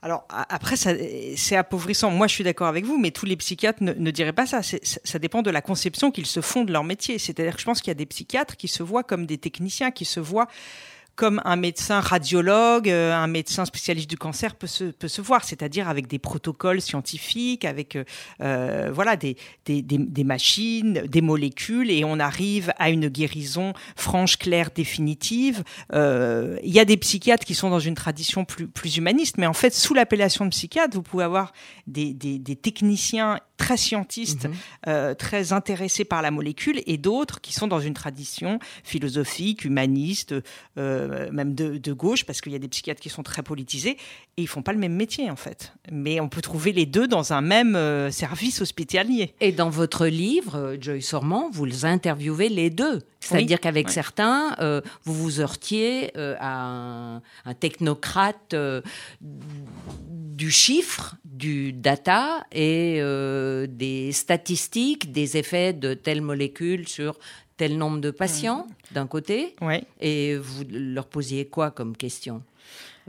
[0.02, 2.10] Alors après, c'est appauvrissant.
[2.10, 4.60] Moi, je suis d'accord avec vous, mais tous les psychiatres ne, diraient pas ça.
[4.62, 7.18] Ça dépend de la conception qu'ils se font de leur métier.
[7.18, 9.90] C'est-à-dire que je pense qu'il y a des psychiatres qui se voient comme des techniciens,
[9.90, 10.48] qui se voient
[11.20, 15.44] comme un médecin radiologue, euh, un médecin spécialiste du cancer peut se, peut se voir,
[15.44, 18.04] c'est-à-dire avec des protocoles scientifiques, avec euh,
[18.40, 24.38] euh, voilà des, des, des, machines, des molécules, et on arrive à une guérison franche,
[24.38, 25.62] claire, définitive.
[25.92, 29.52] Il y a des psychiatres qui sont dans une tradition plus, plus humaniste, mais en
[29.52, 31.52] fait, sous l'appellation de psychiatre, vous pouvez avoir
[31.86, 34.48] des, des techniciens très scientistes,
[34.86, 35.14] mhm.
[35.16, 40.34] très intéressés par la molécule, et d'autres qui sont dans une tradition philosophique, humaniste,
[40.78, 43.98] euh, même de, gauche, parce qu'il y a des psychiatres qui sont très politisés,
[44.36, 45.72] et ils font pas le même métier en fait.
[45.92, 49.34] Mais on peut trouver les deux dans un même euh, service hospitalier.
[49.40, 53.00] Et dans votre livre, euh, Joyce Sormand, vous les interviewez les deux.
[53.20, 54.56] C'est-à-dire qu'avec certains,
[55.04, 58.56] vous vous heurtiez à un, technocrate
[60.40, 63.02] du chiffre, du data et
[63.68, 67.18] des statistiques, des effets de telles molécules sur
[67.58, 68.94] tel nombre de patients mmh.
[68.94, 69.54] d'un côté,
[70.00, 72.42] et vous leur posiez quoi comme question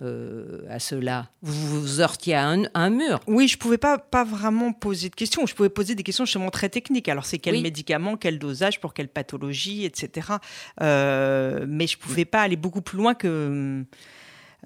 [0.02, 4.26] euh, à cela Vous vous heurtiez à un, mur Oui, je ne pouvais pas, pas
[4.26, 5.46] vraiment poser de questions.
[5.46, 7.08] Je pouvais poser des questions justement très techniques.
[7.08, 10.28] Alors, c'est quel médicament, quel dosage, pour quelle pathologie, etc.
[10.82, 13.86] Euh, mais je ne pouvais pas aller beaucoup plus loin que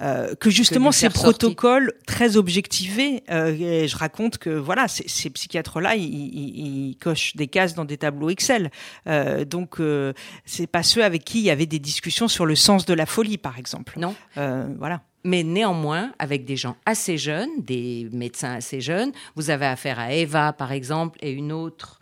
[0.01, 6.97] euh, que justement ces protocoles très objectivés, euh, je raconte que voilà, ces, psychiatres-là, ils,
[6.99, 8.71] cochent des cases dans des tableaux Excel.
[9.08, 10.13] Euh, donc euh,
[10.45, 13.05] c'est pas ceux avec qui il y avait des discussions sur le sens de la
[13.05, 13.97] folie, par exemple.
[13.97, 14.15] Non.
[14.36, 15.01] Voilà.
[15.23, 20.13] Mais néanmoins, avec des gens assez jeunes, des médecins assez jeunes, vous avez affaire à
[20.13, 21.99] Eva, par exemple, et une autre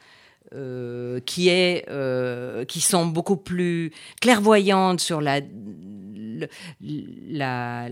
[0.56, 5.42] euh, qui est euh, qui sont beaucoup plus clairvoyantes sur la
[7.30, 7.88] la,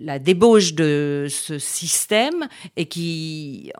[0.00, 3.72] la débauche de ce système et qui,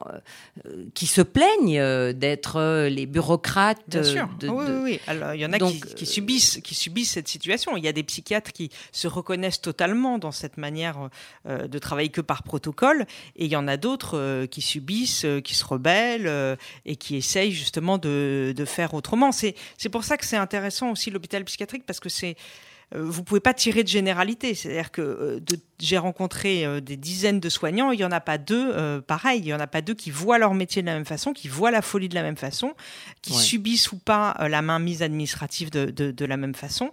[0.66, 3.82] euh, qui se plaignent d'être les bureaucrates.
[3.88, 4.28] Bien sûr.
[4.42, 7.76] oui, oui, oui, Alors, il y en a qui, qui, subissent, qui subissent cette situation.
[7.76, 11.10] Il y a des psychiatres qui se reconnaissent totalement dans cette manière
[11.46, 15.64] de travailler que par protocole et il y en a d'autres qui subissent, qui se
[15.64, 19.32] rebellent et qui essayent justement de, faire autrement.
[19.32, 19.54] C'est
[19.90, 23.54] pour ça que c'est intéressant aussi l'hôpital psychiatrique parce que c'est euh, vous pouvez pas
[23.54, 24.54] tirer de généralité.
[24.54, 25.40] C'est-à-dire que euh,
[25.78, 29.48] j'ai rencontré euh, des dizaines de soignants, il y en a pas deux pareil, il
[29.48, 31.70] y en a pas deux qui voient leur métier de la même façon, qui voient
[31.70, 32.74] la folie de la même façon,
[33.22, 36.92] qui subissent ou pas la mainmise administrative de, la même façon.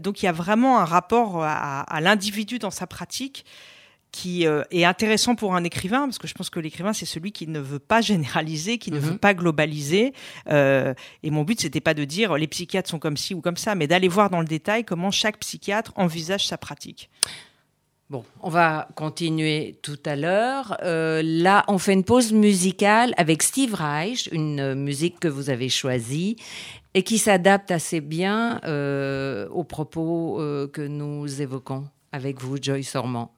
[0.00, 3.44] donc il y a vraiment un rapport à l'individu dans sa pratique
[4.12, 7.32] qui euh, est intéressant pour un écrivain, parce que je pense que l'écrivain, c'est celui
[7.32, 9.18] qui ne veut pas généraliser, qui ne veut mhm.
[9.18, 10.14] pas globaliser.
[10.48, 13.58] Euh, et mon but, c'était pas de dire les psychiatres sont comme ci ou comme
[13.58, 17.10] ça, mais d'aller voir dans le détail comment chaque psychiatre envisage sa pratique.
[18.08, 20.78] Bon, on va continuer tout à l'heure.
[20.82, 25.68] Euh, là, on fait une pause musicale avec Steve Reich, une musique que vous avez
[25.68, 26.36] choisie
[26.94, 28.60] et qui s'adapte assez bien
[29.50, 30.38] aux propos
[30.72, 33.35] que nous évoquons avec vous, Joyce Ormand.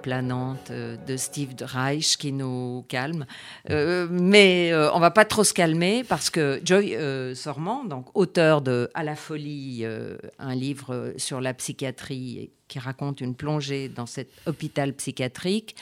[0.00, 3.26] Planante euh, de Steve Reich qui nous calme.
[3.70, 6.96] Euh, mais on va pas trop se calmer parce que Joy
[7.34, 9.84] Sormand, donc auteur de À la folie,
[10.38, 15.74] un livre sur la psychiatrie qui raconte une plongée dans cet hôpital psychiatrique.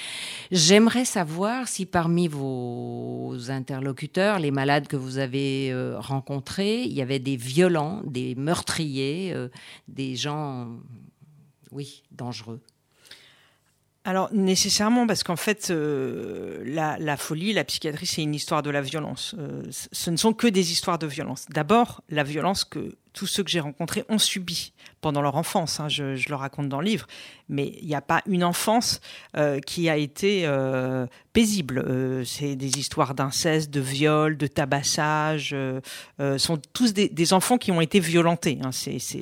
[0.52, 7.18] J'aimerais savoir si parmi vos interlocuteurs, les malades que vous avez rencontrés, il y avait
[7.18, 9.35] des violents, des meurtriers,
[9.88, 10.68] des gens,
[11.72, 12.61] oui, dangereux.
[14.07, 18.81] Alors nécessairement parce qu'en fait euh, la, folie, la psychiatrie, c'est une histoire de la
[18.81, 19.35] violence.
[19.37, 21.47] Euh, ce ne sont que des histoires de violence.
[21.51, 25.81] D'abord la violence que tous ceux que j'ai rencontrés ont subi pendant leur enfance.
[25.81, 27.09] Hein, je, je, le raconte dans le livre.
[27.48, 29.00] Mais il n'y a pas une enfance
[29.37, 31.78] euh, qui a été euh, paisible.
[31.78, 35.54] Euh, c'est des histoires d'inceste, de viol, de tabassage.
[36.38, 38.59] sont tous des, enfants qui ont été violentés.
[38.62, 38.70] Hein,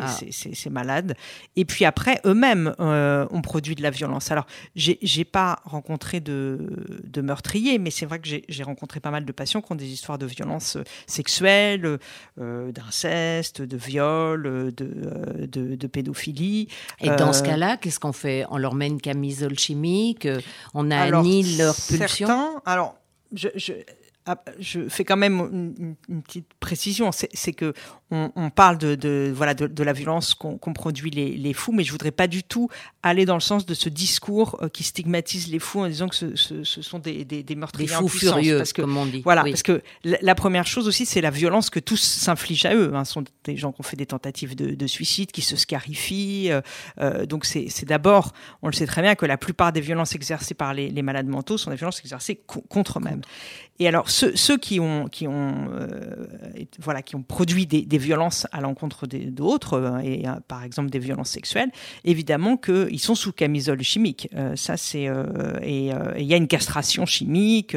[0.01, 0.17] ah.
[0.31, 1.17] c'est malade.
[1.57, 4.31] Et puis après, eux-mêmes ont produit de la violence.
[4.31, 9.25] Alors, j'ai pas rencontré de, de meurtriers, mais c'est vrai que j'ai rencontré pas mal
[9.25, 11.99] de patients qui ont des histoires de violence sexuelle,
[12.39, 16.69] d'inceste, de viol, de, de, pédophilie.
[17.01, 20.27] Et dans ce cas-là, qu'est-ce qu'on fait On leur met une camisole chimique
[20.73, 22.27] On annihile leur pulsion.
[22.27, 22.97] certains, Alors,
[23.33, 23.49] je,
[24.27, 27.75] ah, je fais quand même une, petite précision, c'est que
[28.15, 32.27] on, parle de, voilà de, la violence qu'ont produit les, fous, mais je voudrais pas
[32.27, 32.69] du tout
[33.03, 36.15] aller dans le sens de ce discours euh, qui stigmatise les fous en disant que
[36.15, 39.21] ce, sont des, des, meurtriers des fous furieux, parce que, comme on dit.
[39.23, 42.93] Voilà, parce que la, première chose aussi, c'est la violence que tous s'infligent à eux.
[42.95, 43.05] Hein.
[43.05, 46.51] Ce sont des gens qui ont fait des tentatives de, suicide, qui se scarifient.
[46.51, 46.61] Euh,
[47.01, 50.55] euh, donc c'est d'abord, on le sait très bien, que la plupart des violences exercées
[50.55, 53.21] par les, malades mentaux sont des violences exercées contre eux-mêmes.
[53.79, 55.69] Et alors ceux, ceux, qui ont qui ont
[56.79, 60.91] voilà qui ont produit des, des violences à l'encontre d'autres, euh, et euh, par exemple
[60.91, 61.71] des violences sexuelles,
[62.05, 64.29] évidemment qu'ils sont sous camisole chimique.
[64.35, 65.11] Euh, ça, c'est
[65.63, 67.77] et il y a une castration chimique.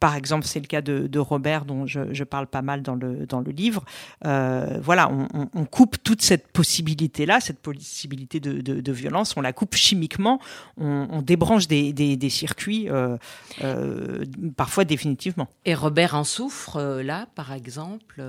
[0.00, 3.40] par exemple, c'est le cas de, Robert dont je, parle pas mal dans le dans
[3.40, 3.84] le livre.
[4.22, 5.10] voilà,
[5.54, 10.40] on, coupe toute cette possibilité-là, cette possibilité de, violence, on la coupe chimiquement,
[10.76, 12.88] on, débranche des circuits,
[14.56, 15.48] parfois définitivement.
[15.64, 18.22] Et Robert en souffre là, par exemple,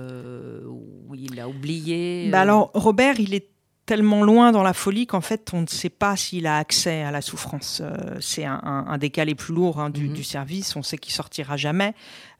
[0.66, 3.48] où il a oublié bah euh, Alors, Robert, il est
[3.88, 7.10] tellement loin dans la folie qu'en fait, on ne sait pas s'il a accès à
[7.10, 7.80] la souffrance.
[7.82, 10.12] Euh, c'est un, des cas les plus lourds hein, mhm.
[10.12, 10.76] du, service.
[10.76, 11.94] On sait qu'il sortira jamais.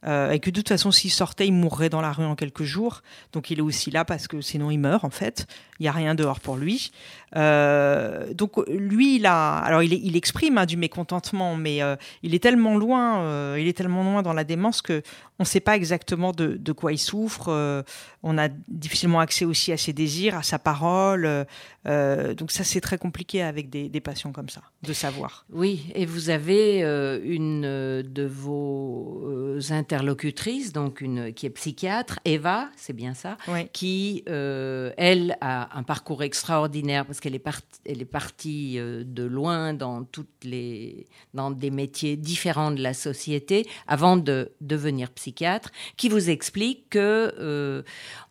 [0.07, 2.65] euh, et que de toute façon, s'il sortait, il mourrait dans la rue en quelques
[2.65, 3.03] jours.
[3.33, 5.47] Donc il est aussi là parce que sinon il meurt en fait.
[5.81, 6.93] Il n'y a rien dehors pour lui.
[7.35, 11.81] Euh, donc lui, il a, alors il, il exprime hein, du mécontentement, mais
[12.23, 15.03] il est tellement loin, il est tellement loin dans la démence que
[15.39, 17.49] on ne sait pas exactement de, de quoi il souffre.
[17.49, 17.83] Euh,
[18.23, 21.47] on a difficilement accès aussi à ses désirs, à sa parole.
[21.89, 25.47] Euh, donc ça, c'est très compliqué avec des, des, patients comme ça, de savoir.
[25.51, 32.19] Oui, et vous avez euh, une de vos euh, interlocutrices, donc une qui est psychiatre,
[32.25, 33.69] Eva, c'est bien ça, oui.
[33.73, 39.73] qui elle a un parcours extraordinaire parce qu'elle est partie, elle est partie de loin
[39.73, 46.09] dans toutes les dans des métiers différents de la société avant de devenir psychiatre, qui
[46.09, 47.85] vous explique que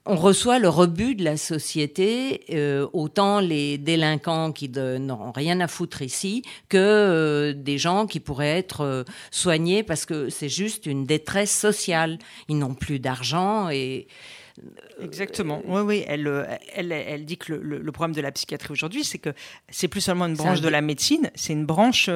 [0.07, 5.67] on reçoit le rebut de la société, euh, autant les délinquants qui n'ont rien à
[5.67, 10.86] foutre ici que euh, des gens qui pourraient être euh, soignés parce que c'est juste
[10.86, 12.19] une détresse sociale.
[12.47, 14.07] Ils n'ont plus d'argent et
[14.99, 15.62] Exactement.
[15.67, 16.03] Oui, oui.
[16.07, 16.27] Elle,
[16.73, 19.29] elle, elle dit que le, le problème de la psychiatrie aujourd'hui, c'est que
[19.69, 22.10] c'est plus seulement une branche de la médecine, c'est une branche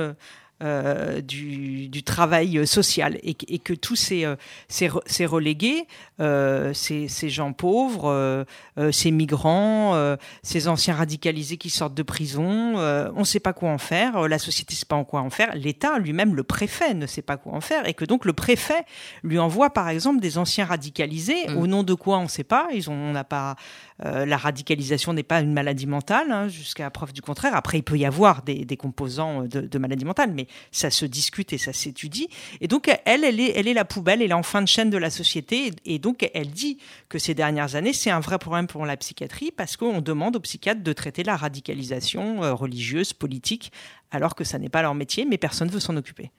[0.62, 4.36] euh, du, du, travail social et, et que tous ces, euh,
[4.68, 5.88] ces, ces relégués,
[6.20, 8.46] euh, ces, ces, gens pauvres,
[8.92, 13.78] ces migrants, ces anciens radicalisés qui sortent de prison, on ne sait pas quoi en
[13.78, 17.22] faire, la société ne sait pas quoi en faire, l'État lui-même, le préfet ne sait
[17.22, 18.84] pas quoi en faire et que donc le préfet
[19.24, 21.58] lui envoie par exemple des anciens radicalisés, mmh.
[21.58, 23.56] au nom de quoi on ne sait pas, ils ont, on n'a pas
[24.04, 27.56] la radicalisation n'est pas une maladie mentale, hein, jusqu'à preuve du contraire.
[27.56, 31.06] Après, il peut y avoir des, des composants de, de, maladie mentale, mais ça se
[31.06, 32.30] discute et ça s'étudie.
[32.60, 34.90] Et donc, elle, elle est, elle est la poubelle, elle est en fin de chaîne
[34.90, 35.72] de la société.
[35.86, 36.78] Et, donc, elle dit
[37.10, 40.42] que ces dernières années, c'est un vrai problème pour la psychiatrie parce qu'on demande aux
[40.42, 43.72] psychiatres de traiter la radicalisation euh, religieuse, politique,
[44.12, 46.32] alors que ça n'est pas leur métier, mais personne ne veut s'en occuper.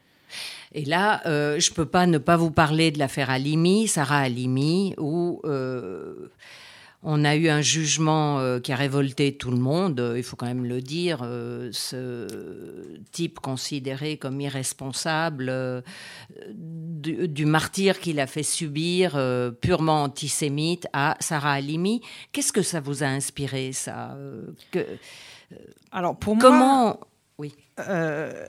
[0.75, 4.94] Et là, euh, je peux pas ne pas vous parler de l'affaire Alimi, Sarah Alimi,
[4.98, 6.31] où euh,
[7.05, 10.37] on a eu un jugement euh, qui a révolté tout le monde, euh, il faut
[10.37, 11.21] quand même le dire.
[11.23, 12.27] Euh, ce
[13.11, 15.81] type considéré comme irresponsable euh,
[16.55, 19.21] du, du, martyr qu'il a fait subir,
[19.61, 22.03] purement antisémite, à Sarah Halimi.
[22.31, 24.17] Qu'est-ce que ça vous a inspiré, ça
[24.71, 24.87] que,
[25.91, 26.85] Alors, pour comment...
[26.85, 27.01] moi.
[27.81, 28.45] Euh,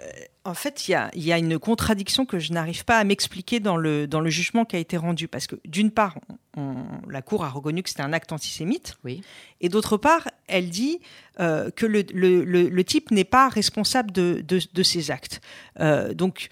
[0.45, 3.59] en fait, il y a, y a, une contradiction que je n'arrive pas à m'expliquer
[3.61, 5.27] dans le, dans le jugement qui a été rendu.
[5.27, 6.17] Parce que, d'une part,
[6.57, 6.75] on,
[7.09, 8.97] la Cour a reconnu que c'était un acte antisémite.
[9.05, 9.21] Oui.
[9.61, 10.99] Et d'autre part, elle dit
[11.39, 15.39] euh, que le, le, le, le type n'est pas responsable de, de, de ces actes.
[15.79, 16.49] Euh, donc,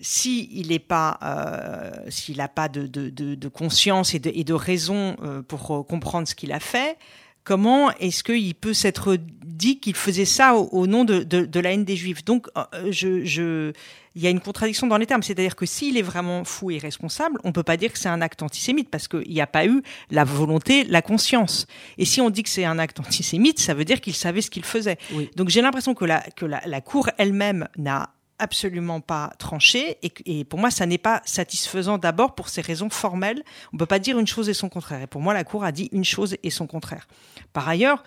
[0.00, 1.18] s'il n'est pas,
[2.08, 6.98] s'il n'a pas de, conscience et de, et raison pour comprendre ce qu'il a fait,
[7.44, 11.60] comment est-ce qu'il peut s'être dit qu'il faisait ça au, au nom de, de, de,
[11.60, 12.24] la haine des juifs?
[12.24, 13.72] Donc, euh, je, je,
[14.14, 16.78] il y a une contradiction dans les termes, c'est-à-dire que s'il est vraiment fou et
[16.78, 19.66] responsable, on peut pas dire que c'est un acte antisémite parce qu'il n'y a pas
[19.66, 21.66] eu la volonté, la conscience.
[21.98, 24.50] Et si on dit que c'est un acte antisémite, ça veut dire qu'il savait ce
[24.50, 24.98] qu'il faisait.
[25.12, 25.30] Oui.
[25.36, 28.10] Donc j'ai l'impression que la, que la, la cour elle-même n'a
[28.42, 33.44] absolument pas tranché et, pour moi ça n'est pas satisfaisant d'abord pour ces raisons formelles.
[33.72, 35.02] On peut pas dire une chose et son contraire.
[35.02, 37.06] Et pour moi la cour a dit une chose et son contraire.
[37.52, 38.02] Par ailleurs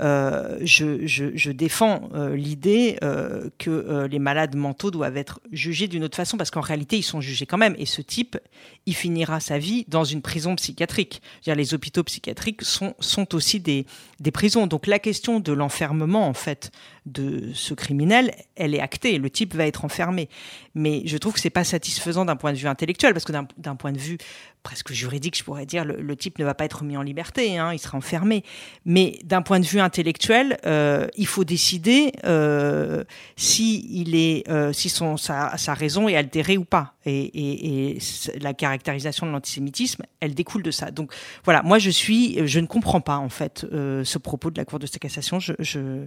[0.00, 6.16] euh, je, défends euh, l'idée euh, que les malades mentaux doivent être jugés d'une autre
[6.16, 7.74] façon, parce qu'en réalité, ils sont jugés quand même.
[7.78, 8.38] Et ce type,
[8.86, 11.20] il finira sa vie dans une prison psychiatrique.
[11.46, 13.86] Les hôpitaux psychiatriques sont, sont aussi des,
[14.20, 14.66] des prisons.
[14.66, 16.70] Donc la question de l'enfermement, en fait,
[17.06, 19.18] de ce criminel, elle est actée.
[19.18, 20.28] Le type va être enfermé.
[20.74, 23.76] Mais je trouve que c'est pas satisfaisant d'un point de vue intellectuel, parce que d'un
[23.76, 24.18] point de vue
[24.62, 27.72] presque juridique, je pourrais dire, le, type ne va pas être mis en liberté, hein,
[27.72, 28.44] il sera enfermé.
[28.84, 33.04] Mais d'un point de vue intellectuel, euh, il faut décider euh,
[33.36, 36.94] si il est, euh, si son sa, raison est altérée ou pas.
[37.04, 37.98] Et,
[38.40, 40.90] la caractérisation de l'antisémitisme, elle découle de ça.
[40.90, 41.12] Donc
[41.44, 44.78] voilà, moi je suis, je ne comprends pas en fait ce propos de la Cour
[44.78, 45.38] de cassation.
[45.40, 46.06] Je,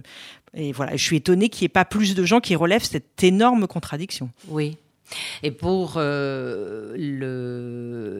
[0.54, 3.22] et voilà, je suis étonnée qu'il n'y ait pas plus de gens qui relèvent cette
[3.22, 4.30] énorme contradiction.
[4.48, 4.78] Oui.
[5.42, 6.94] Et pour euh,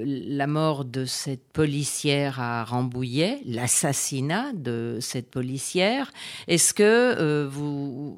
[0.07, 6.13] la mort de cette policière à Rambouillet, l'assassinat de cette policière,
[6.47, 8.17] est-ce que euh, vous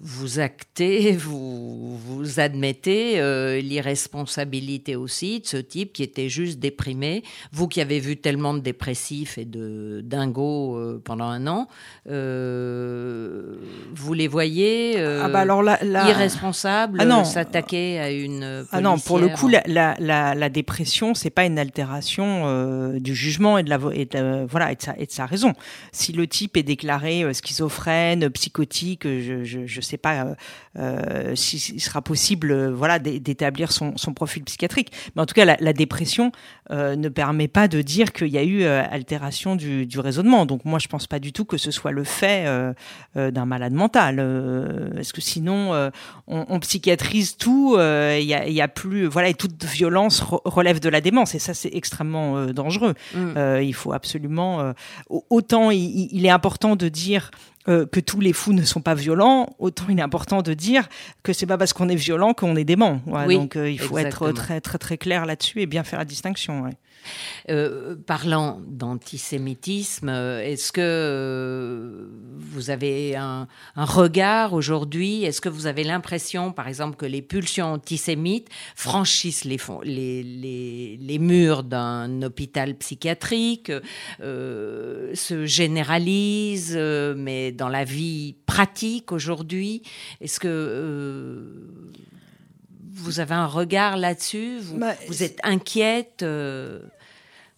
[0.00, 7.22] vous actez, vous, vous admettez euh, l'irresponsabilité aussi de ce type qui était juste déprimé.
[7.52, 11.68] Vous qui avez vu tellement de dépressifs et de dingos euh, pendant un an,
[12.08, 13.56] euh,
[13.94, 16.08] vous les voyez ah bah alors la, la...
[16.08, 18.66] irresponsables ah s'attaquer à une policière.
[18.72, 23.58] Ah non, pour le coup, la, la, la dépression, c'est pas une altération du jugement
[23.58, 25.52] et de la et de, voilà et de, sa, et de sa raison.
[25.92, 30.26] Si le type est déclaré schizophrène, psychotique, je, je, je sais pas
[31.34, 34.92] s'il sera possible, voilà, d'établir son, son, profil psychiatrique.
[35.14, 36.32] Mais en tout cas, la, la dépression
[36.70, 40.46] ne permet pas de dire qu'il y a eu altération du, du, raisonnement.
[40.46, 42.46] Donc moi, je pense pas du tout que ce soit le fait
[43.14, 44.18] d'un malade mental.
[44.98, 45.90] Est-ce que sinon,
[46.26, 50.80] on, on, psychiatrise tout, il y a, y, a, plus, voilà, et toute violence relève
[50.80, 51.34] de la démence.
[51.34, 52.94] Et ça, c'est extrêmement dangereux.
[53.14, 53.60] Mm.
[53.62, 54.74] il faut absolument
[55.08, 57.30] autant il, est important de dire
[57.66, 60.86] euh, que tous les fous ne sont pas violents, autant il est important de dire
[61.22, 63.00] que c'est pas parce qu'on est violent qu'on est dément.
[63.06, 66.70] donc euh, il faut être très très très clair là-dessus et bien faire la distinction.
[67.50, 73.46] Euh, parlant d'antisémitisme, est-ce que vous avez un,
[73.76, 75.24] regard aujourd'hui?
[75.24, 81.18] Est-ce que vous avez l'impression, par exemple, que les pulsions antisémites franchissent les, les, les,
[81.18, 83.72] murs d'un hôpital psychiatrique,
[84.20, 86.78] se généralisent,
[87.16, 89.82] mais dans la vie pratique aujourd'hui?
[90.20, 91.92] Est-ce que euh,
[92.94, 94.58] vous avez un regard là-dessus?
[94.60, 96.80] Vous, bah, êtes inquiète euh,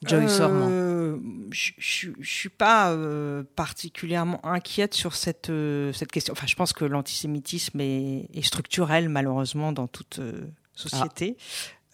[0.03, 1.19] Joyce euh,
[1.51, 5.53] Je ne suis pas euh, particulièrement inquiète sur cette,
[5.93, 6.33] cette question.
[6.33, 10.21] Enfin, je pense que l'antisémitisme est, structurel, malheureusement, dans toute
[10.75, 11.37] société.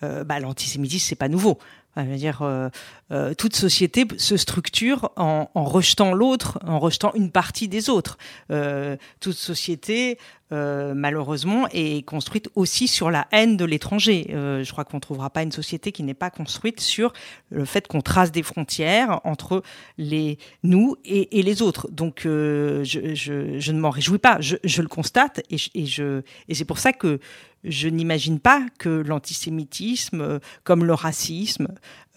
[0.01, 0.25] Ah.
[0.25, 1.59] bah, l'antisémitisme, c'est pas nouveau.
[1.97, 2.71] Je dire, euh,
[3.11, 8.17] euh, toute société se structure en, en rejetant l'autre, en rejetant une partie des autres.
[8.51, 10.19] Euh, toute société,
[10.53, 14.29] euh, malheureusement, est construite aussi sur la haine de l'étranger.
[14.31, 17.13] Euh, je crois qu'on ne trouvera pas une société qui n'est pas construite sur
[17.51, 19.63] le fait qu'on trace des frontières entre
[19.99, 21.89] les nous et, les autres.
[21.91, 24.39] Donc, je, je, ne m'en réjouis pas.
[24.41, 27.19] Je, le constate et, et, c'est pour ça que
[27.65, 31.69] je n'imagine pas que l'antisémitisme, comme le racisme,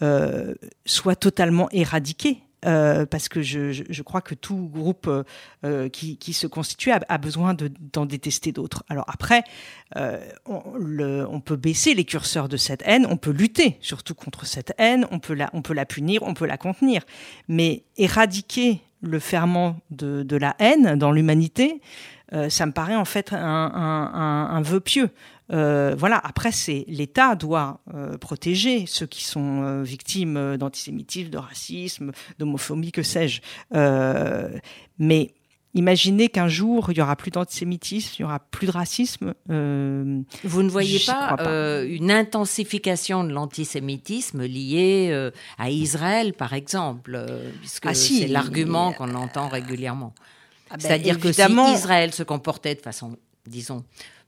[0.02, 2.42] euh, soit totalement éradiqué.
[2.66, 5.08] Euh, parce que je, crois que tout groupe
[5.64, 7.54] euh, qui, qui, se constitue a, besoin
[7.92, 8.82] d'en détester d'autres.
[8.88, 9.44] Alors après,
[9.96, 14.72] euh, on, peut baisser les curseurs de cette haine, on peut lutter surtout contre cette
[14.78, 17.02] haine, on peut la, punir, on peut la contenir,
[17.46, 21.80] mais éradiquer le ferment de, la haine dans l'humanité,
[22.32, 25.10] euh, ça me paraît en fait un vœu pieux.
[25.52, 26.20] Euh, voilà.
[26.24, 32.92] Après, c'est l'État doit euh, protéger ceux qui sont euh, victimes d'antisémitisme, de racisme, d'homophobie,
[32.92, 33.40] que sais-je.
[34.98, 35.32] mais
[35.74, 39.34] Imaginez qu'un jour, il y aura plus d'antisémitisme, il y aura plus de racisme.
[39.46, 41.36] Vous ne voyez pas,
[41.84, 47.22] une intensification de l'antisémitisme liée à Israël, par exemple,
[47.60, 50.14] puisque ah, c'est l'argument qu'on entend régulièrement.
[50.70, 51.42] Ah ben, C'est-à-dire que si
[51.74, 53.84] Israël se comportait de façon, disons,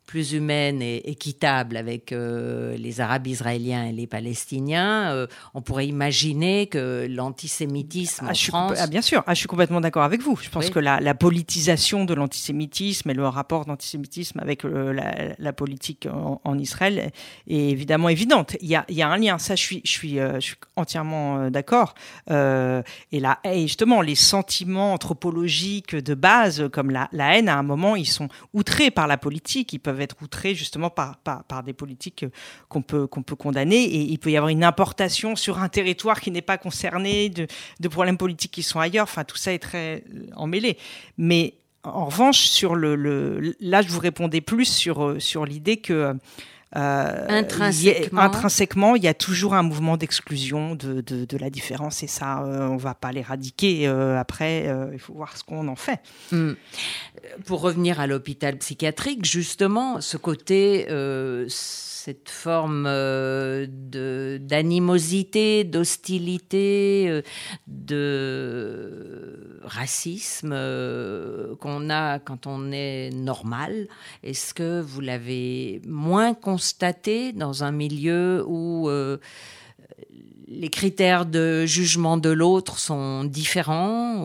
[0.09, 5.87] plus humaine et équitable avec euh, les Arabes israéliens et les Palestiniens, euh, on pourrait
[5.87, 8.79] imaginer que l'antisémitisme ah, en France...
[8.81, 10.35] Ah, bien sûr, ah, je suis complètement d'accord avec vous.
[10.41, 15.35] Je pense que la, la, politisation de l'antisémitisme et le rapport d'antisémitisme avec euh, la,
[15.39, 17.13] la, politique en, en, Israël
[17.47, 18.57] est évidemment évidente.
[18.63, 20.57] Il y a, il y a un lien, ça je suis, je suis, je suis
[20.77, 21.95] entièrement d'accord.
[22.31, 27.63] et, là, et justement, les sentiments anthropologiques de base, comme la, la haine, à un
[27.63, 31.73] moment, ils sont outrés par la politique, ils peuvent être outrés justement par, par, des
[31.73, 32.27] politiques
[32.69, 33.83] qu'on peut, qu'on peut condamner.
[33.85, 37.47] Et il peut y avoir une importation sur un territoire qui n'est pas concerné de,
[37.81, 39.05] de problèmes politiques qui sont ailleurs.
[39.05, 40.79] Enfin, tout ça est très euh, emmêlé.
[41.17, 45.79] Mais en revanche, sur le, le, là, je vous répondais plus sur, euh, sur l'idée
[45.79, 46.15] que
[46.77, 48.21] euh, intrinsèquement.
[48.21, 52.43] intrinsèquement, il y a toujours un mouvement d'exclusion de, de, de, la différence et ça,
[52.43, 53.89] euh, on va pas l'éradiquer.
[53.89, 56.01] Euh, après, euh, il faut voir ce qu'on en fait.
[56.31, 56.53] Hmm.
[57.47, 60.87] Pour revenir à l'hôpital psychiatrique, justement, ce côté
[62.09, 63.67] cette forme euh,
[64.41, 67.21] d'animosité, d'hostilité, euh,
[67.67, 73.89] de racisme euh, qu'on a quand on est normal.
[74.23, 78.89] Est-ce que vous l'avez moins constaté dans un milieu où
[80.47, 84.25] les critères de jugement de l'autre sont différents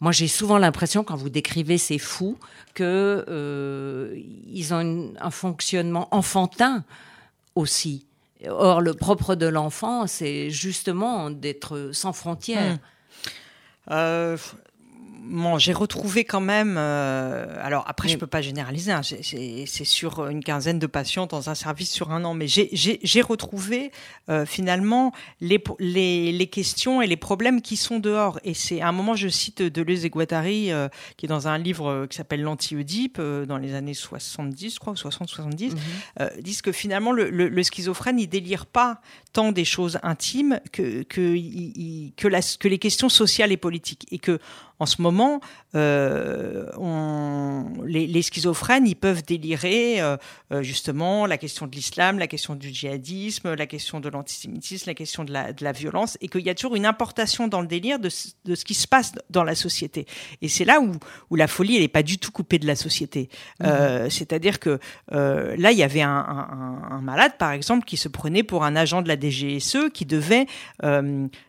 [0.00, 2.38] moi, j'ai souvent l'impression, quand vous décrivez ces fous,
[2.74, 6.84] que euh, ils ont un fonctionnement enfantin
[7.54, 8.06] aussi.
[8.46, 12.74] Or, le propre de l'enfant, c'est justement d'être sans frontières.
[12.74, 13.90] Hmm.
[13.90, 14.36] Euh,
[15.28, 16.76] bon, j'ai retrouvé quand même.
[16.78, 18.92] Euh, alors après, je peux pas généraliser.
[18.92, 23.22] Hein, c'est sur une quinzaine de patients dans un service sur un an, mais j'ai
[23.22, 23.92] retrouvé
[24.28, 28.40] euh, finalement les, les, les, questions et les problèmes qui sont dehors.
[28.44, 31.58] Et c'est à un moment, je cite Deleuze et Guattari, euh, qui est dans un
[31.58, 36.40] livre qui s'appelle L'anti-Oedipe, dans les années 70, je crois, 60-70, mmh.
[36.40, 39.00] disent que finalement le, le, le, schizophrène, il délire pas
[39.32, 41.36] tant des choses intimes que que,
[42.16, 44.38] que, la, que les questions sociales et politiques, et que
[44.80, 45.40] en ce moment,
[45.74, 50.16] euh, on, les, schizophrènes, ils peuvent délirer euh,
[50.52, 54.94] euh, justement la question de l'islam, la question du djihadisme, la question de l'antisémitisme, la
[54.94, 57.66] question de la, de la violence, et qu'il y a toujours une importation dans le
[57.66, 58.08] délire de,
[58.44, 60.06] de, ce qui se passe dans la société.
[60.42, 60.92] Et c'est là où,
[61.30, 63.28] où la folie, elle n'est pas du tout coupée de la société.
[63.60, 64.10] Mmh.
[64.10, 64.78] C'est-à-dire que
[65.10, 68.76] là, il y avait un, un, un, malade, par exemple, qui se prenait pour un
[68.76, 70.46] agent de la DGSE qui devait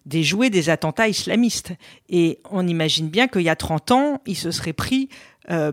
[0.05, 1.73] déjouer des attentats islamistes.
[2.09, 5.09] Et on imagine bien qu'il y a 30 ans, il se serait pris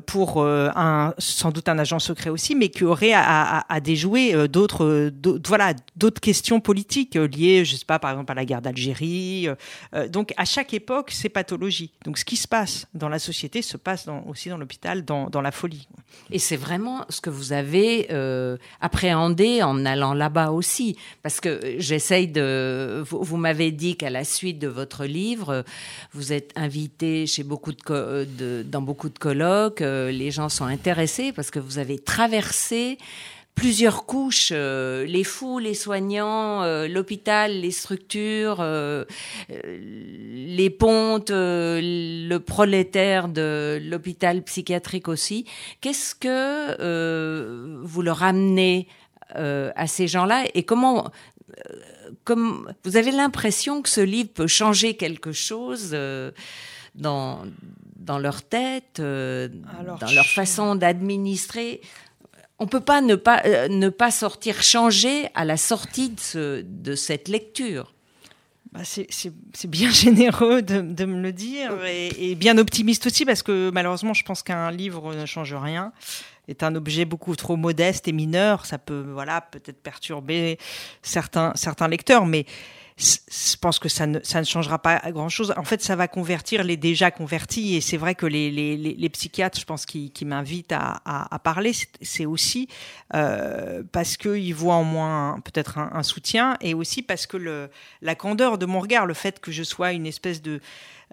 [0.06, 4.48] pour euh, un, sans doute un agent secret aussi, mais qui aurait à, déjouer euh,
[4.48, 5.12] d'autres,
[5.46, 9.48] voilà, d'autres questions politiques liées, je sais pas, par exemple à la guerre d'Algérie.
[10.08, 11.92] donc à chaque époque, c'est pathologie.
[12.04, 15.52] Donc ce qui se passe dans la société se passe aussi dans l'hôpital, dans, la
[15.52, 15.86] folie.
[16.30, 18.08] Et c'est vraiment ce que vous avez
[18.80, 23.04] appréhendé en allant là-bas aussi, parce que j'essaye de.
[23.08, 25.64] Vous, m'avez dit qu'à la suite de votre livre,
[26.12, 31.32] vous êtes invité chez beaucoup de dans beaucoup de colloques que les gens sont intéressés
[31.32, 32.98] parce que vous avez traversé
[33.56, 39.04] plusieurs couches, euh, les fous, les soignants, euh, l'hôpital, les structures, euh,
[39.48, 45.46] les pontes, le prolétaire de l'hôpital psychiatrique aussi.
[45.80, 48.86] Qu'est-ce que vous leur amenez
[49.34, 51.10] à ces gens-là et comment
[52.24, 55.96] comme vous avez l'impression que ce livre peut changer quelque chose
[56.94, 57.42] dans
[58.06, 59.48] dans leur tête, euh,
[60.00, 61.80] dans leur façon d'administrer.
[62.58, 66.94] On peut pas ne pas euh, ne pas sortir changé à la sortie de, de
[66.94, 67.92] cette lecture.
[68.72, 73.42] Bah c'est bien généreux de, de, me le dire et, et, bien optimiste aussi parce
[73.42, 75.92] que malheureusement je pense qu'un livre ne change rien
[76.48, 80.58] est un objet beaucoup trop modeste et mineur ça peut voilà peut-être perturber
[81.00, 82.44] certains certains lecteurs mais
[82.98, 85.52] je pense que ça ne, ça ne changera pas grand-chose.
[85.58, 87.76] En fait, ça va convertir les déjà convertis.
[87.76, 91.34] Et c'est vrai que les, les, les, psychiatres, je pense, qui, qui m'invitent à, à,
[91.34, 92.68] à, parler, c'est aussi
[93.14, 97.70] euh, parce qu'ils voient en moi peut-être un, un, soutien et aussi parce que le,
[98.00, 100.60] la candeur de mon regard, le fait que je sois une espèce de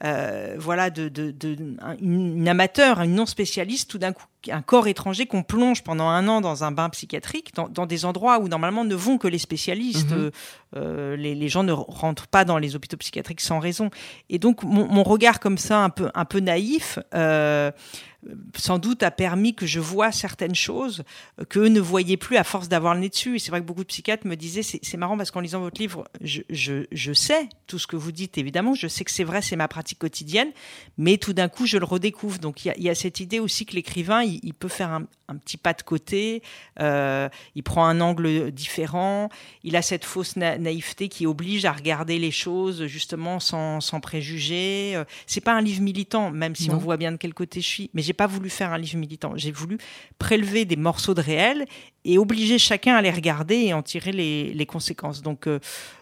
[0.04, 1.58] euh, voilà, de, de, de
[2.02, 6.28] une, amateur, une non spécialiste, tout d'un coup, un corps étranger qu'on plonge pendant un
[6.28, 9.38] an dans un bain psychiatrique, dans, dans, des endroits où normalement ne vont que les
[9.38, 10.12] spécialistes.
[10.12, 10.32] Mhm.
[10.76, 13.90] Euh, les, les, gens ne rentrent pas dans les hôpitaux psychiatriques sans raison.
[14.30, 17.72] Et donc, mon, mon regard comme ça, un peu, un peu naïf, euh,
[18.56, 21.04] sans doute a permis que je vois certaines choses
[21.50, 23.36] que ne voyaient plus à force d'avoir le nez dessus.
[23.36, 25.80] Et c'est vrai que beaucoup de psychiatres me disaient, c'est marrant parce qu'en lisant votre
[25.80, 29.24] livre, je, je, je, sais tout ce que vous dites, évidemment, je sais que c'est
[29.24, 30.52] vrai, c'est ma pratique quotidienne,
[30.98, 32.40] mais tout d'un coup, je le redécouvre.
[32.40, 34.92] Donc il y a, y a, cette idée aussi que l'écrivain, il, il, peut faire
[34.92, 36.42] un, un, petit pas de côté,
[36.80, 39.30] euh, il prend un angle différent,
[39.64, 44.94] il a cette fausse naïveté qui oblige à regarder les choses justement sans, sans préjugés.
[44.96, 46.76] Euh, c'est pas un livre militant, même si non.
[46.76, 48.98] on voit bien de quel côté je suis, mais j'ai pas voulu faire un livre
[48.98, 49.34] militant.
[49.36, 49.78] J'ai voulu
[50.20, 51.66] prélever des morceaux de réel
[52.06, 55.22] et obliger chacun à les regarder et en tirer les, les conséquences.
[55.22, 55.60] Donc euh,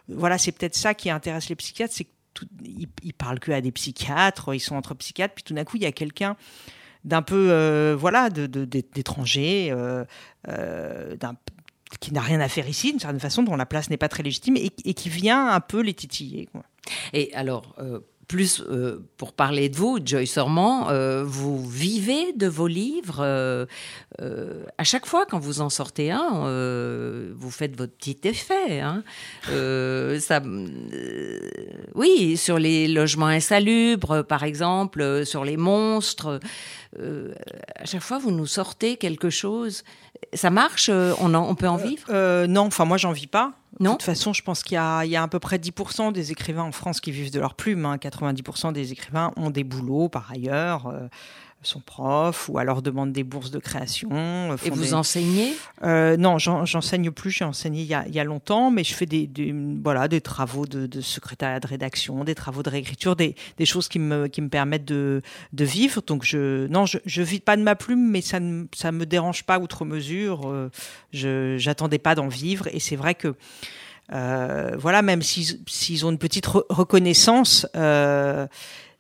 [0.08, 3.72] voilà, c'est peut-être ça qui intéresse les psychiatres, c'est qu'ils ils parlent que à des
[3.72, 6.36] psychiatres, ils sont entre psychiatres, puis tout d'un coup il y a quelqu'un
[7.04, 10.06] d'un peu euh, voilà d'étrangers, de, euh,
[10.47, 11.16] euh,
[11.99, 14.24] qui n'a rien à faire ici, d'une certaine façon, dont la place n'est pas très
[14.24, 16.49] légitime, et, qui vient un peu les titiller.
[17.14, 17.76] Et alors,
[18.32, 23.20] plus euh, pour parler de vous, Joyce Ormand, euh, vous vivez de vos livres.
[23.20, 23.66] Euh,
[24.22, 26.32] euh à chaque fois, quand vous en sortez un,
[27.36, 28.80] vous faites votre petit effet.
[28.80, 29.04] Hein.
[29.48, 30.42] ça,
[31.94, 36.40] oui, sur les logements insalubres, par exemple, sur les monstres.
[36.98, 39.84] à chaque fois, vous nous sortez quelque chose.
[40.34, 42.08] Ça marche on, en, on peut en vivre?
[42.48, 43.61] Non, enfin moi, j'en vis pas.
[43.80, 43.92] Non.
[43.92, 46.64] De toute façon, je pense qu'il y, y, a à peu près 10% des écrivains
[46.64, 47.86] en France qui vivent de leur plume.
[47.86, 47.96] Hein.
[47.96, 50.88] 90% des écrivains ont des boulots par ailleurs.
[50.88, 51.08] Euh,
[51.64, 54.09] sont profs ou alors demandent des bourses de création.
[54.12, 54.93] Euh, Et vous des...
[54.93, 55.53] enseignez?
[55.84, 57.32] Euh, Non, j'enseigne plus.
[57.32, 59.53] J'ai enseigné il y, a, il y, a, longtemps, mais je fais des, des
[59.84, 63.88] voilà des travaux de, de, secrétariat de rédaction, des travaux de réécriture, des, des choses
[63.88, 65.22] qui me, qui me permettent de,
[65.53, 66.01] de vivre.
[66.05, 69.05] Donc je non, je, je vis pas de ma plume, mais ça ne ça me
[69.05, 70.49] dérange pas outre mesure.
[70.49, 70.70] Euh,
[71.14, 73.36] je j'attendais pas d'en vivre, et c'est vrai que
[74.14, 77.68] euh, voilà, même s'ils s'ils ont une petite re reconnaissance.
[77.76, 78.47] Euh,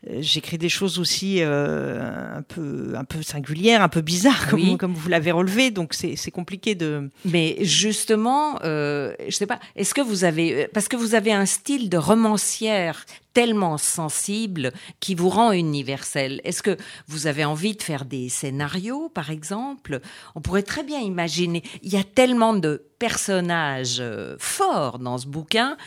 [0.07, 4.77] j'écris des choses aussi euh, un peu un peu singulières, un peu bizarres comme, oui.
[4.77, 5.71] comme vous l'avez relevé.
[5.71, 7.09] Donc c'est compliqué de.
[7.25, 9.59] Mais justement, euh, je sais pas.
[9.75, 15.15] Est-ce que vous avez parce que vous avez un style de romancière tellement sensible qui
[15.15, 16.41] vous rend universel.
[16.43, 16.75] Est-ce que
[17.07, 20.01] vous avez envie de faire des scénarios, par exemple?
[20.35, 21.63] On pourrait très bien imaginer.
[21.81, 25.77] Il y a tellement de personnages euh, forts dans ce bouquin.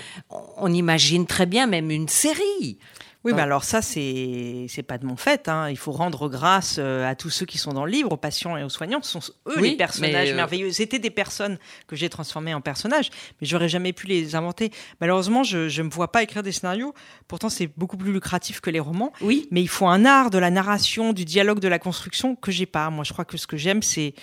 [0.57, 2.79] On imagine très bien même une série.
[3.25, 5.49] Oui, mais alors ça, c'est c'est pas de mon fait.
[5.49, 5.71] Hein.
[5.71, 8.57] Il faut rendre grâce euh, à tous ceux qui sont dans le livre, aux patients
[8.59, 9.01] et aux soignants.
[9.01, 10.71] Ce sont eux les personnages euh, merveilleux.
[10.73, 13.09] C'était des personnes que j'ai transformées en personnages,
[13.41, 14.71] mais j'aurais jamais pu les inventer.
[15.01, 16.93] Malheureusement, je ne me vois pas écrire des scénarios.
[17.27, 19.13] Pourtant, c'est beaucoup plus lucratif que les romans.
[19.23, 19.49] Oui.
[19.51, 22.67] Mais il faut un art de la narration, du dialogue, de la construction que j'ai
[22.67, 22.91] pas.
[22.91, 24.15] Moi, je crois que ce que j'aime, c'est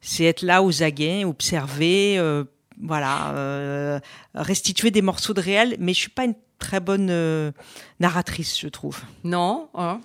[0.00, 2.18] c'est être là aux aguets, observer.
[2.18, 2.44] Euh,
[2.80, 4.00] voilà,
[4.36, 7.52] restituer des morceaux de réel, mais je suis pas une très bonne euh,
[8.00, 9.00] narratrice, je trouve.
[9.24, 10.00] Non, hein.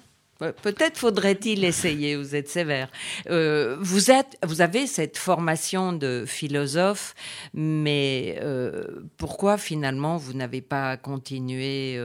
[0.62, 2.90] Peut-être faudrait-il essayer, vous êtes sévère.
[3.30, 7.16] Euh, vous, êtes, vous avez cette formation de philosophe,
[7.54, 11.98] mais euh, pourquoi finalement vous n'avez pas continué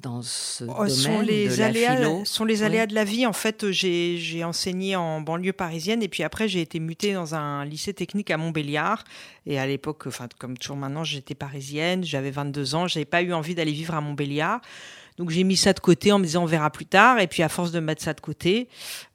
[0.00, 3.04] dans ce oh, domaine sont les de aléas, la philo sont les aléas de la
[3.04, 3.26] vie.
[3.26, 7.64] En fait, j'ai enseigné en banlieue parisienne et puis après j'ai été mutée dans un
[7.64, 9.04] lycée technique à Montbéliard.
[9.46, 13.32] Et à l'époque, enfin comme toujours maintenant, j'étais parisienne, j'avais 22 ans, j'avais pas eu
[13.32, 14.60] envie d'aller vivre à Montbéliard.
[15.18, 17.20] Donc j'ai mis ça de côté en me disant on verra plus tard.
[17.20, 18.68] Et puis à force de mettre ça de côté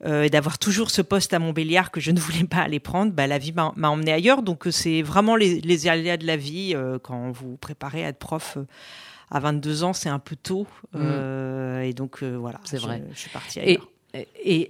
[0.05, 3.11] euh, et d'avoir toujours ce poste à Montbéliard que je ne voulais pas aller prendre,
[3.11, 4.41] bah, la vie m'a emmené ailleurs.
[4.41, 8.19] Donc c'est vraiment les, les, aléas de la vie euh, quand vous préparez à être
[8.19, 8.57] prof.
[8.57, 8.65] Euh,
[9.29, 10.67] à 22 ans, c'est un peu tôt.
[10.93, 10.97] Mm.
[11.01, 13.03] Euh, et donc, euh, voilà, c'est vrai.
[13.11, 13.83] Je suis partie ailleurs.
[13.83, 13.96] Et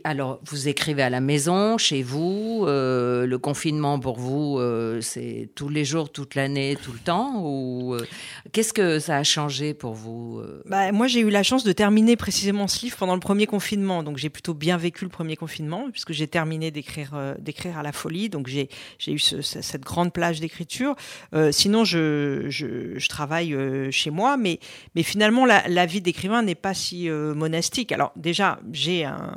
[0.04, 2.66] alors, vous écrivez à la maison, chez vous.
[2.68, 7.42] Euh, le confinement pour vous, euh, c'est tous les jours, toute l'année, tout le temps.
[7.44, 8.06] Ou euh,
[8.52, 12.16] qu'est-ce que ça a changé pour vous bah, moi, j'ai eu la chance de terminer
[12.16, 15.90] précisément ce livre pendant le premier confinement, donc j'ai plutôt bien vécu le premier confinement
[15.92, 18.30] puisque j'ai terminé d'écrire, d'écrire à la folie.
[18.30, 18.70] Donc j'ai,
[19.00, 20.96] j'ai eu cette grande plage d'écriture.
[21.52, 23.56] sinon, je, je, je travaille
[23.92, 24.60] chez moi, mais,
[24.96, 27.92] mais finalement, la, la vie d'écrivain n'est pas si monastique.
[27.92, 29.37] Alors déjà, j'ai un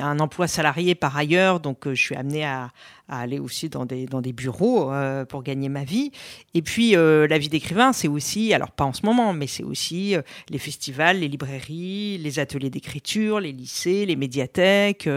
[0.00, 2.70] un emploi salarié par ailleurs, donc euh, je suis amenée à,
[3.08, 6.10] à aller aussi dans des, dans des bureaux euh, pour gagner ma vie.
[6.54, 9.62] Et puis, euh, la vie d'écrivain, c'est aussi, alors pas en ce moment, mais c'est
[9.62, 15.08] aussi euh, les festivals, les librairies, les ateliers d'écriture, les lycées, les médiathèques.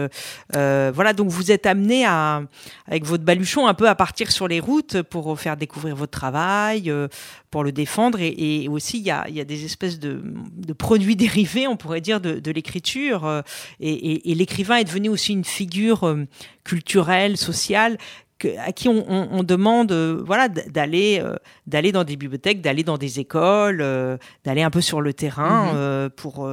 [0.52, 2.42] voilà, donc vous êtes amené à,
[2.86, 6.92] avec votre baluchon un peu à partir sur les routes pour faire découvrir votre travail,
[7.50, 8.18] pour le défendre.
[8.20, 10.22] Et, aussi, il y a, y a, des espèces de,
[10.78, 13.42] produits dérivés, on pourrait dire, de, l'écriture.
[13.80, 16.16] Et l'écrivain est devenu aussi une figure
[16.64, 17.79] culturelle, sociale,
[18.58, 23.20] à qui on, demande euh, voilà d'aller euh, d'aller dans des bibliothèques, d'aller dans des
[23.20, 26.10] écoles, euh, d'aller un peu sur le terrain mhm.
[26.10, 26.48] pour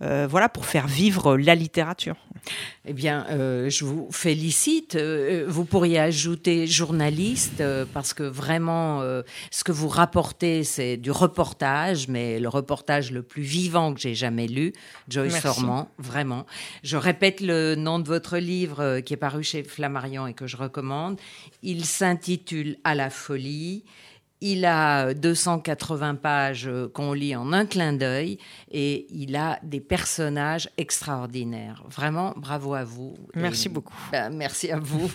[0.00, 2.16] voilà pour faire vivre la littérature.
[2.84, 4.96] Eh bien, je vous félicite.
[4.96, 9.02] vous pourriez ajouter journaliste parce que vraiment,
[9.50, 14.14] ce que vous rapportez, c'est du reportage, mais le reportage le plus vivant que j'ai
[14.14, 14.72] jamais lu,
[15.08, 16.46] Joyce Sormand, vraiment.
[16.84, 20.56] Je répète le nom de votre livre qui est paru chez Flammarion et que je
[20.56, 21.18] recommande
[21.62, 23.84] il s'intitule À la folie.
[24.40, 28.38] Il a 280 pages qu'on lit en un clin d'œil
[28.70, 31.82] et il a des personnages extraordinaires.
[31.88, 33.14] Vraiment, bravo à vous.
[33.34, 33.96] Merci beaucoup.
[34.12, 35.10] Ben, merci à vous.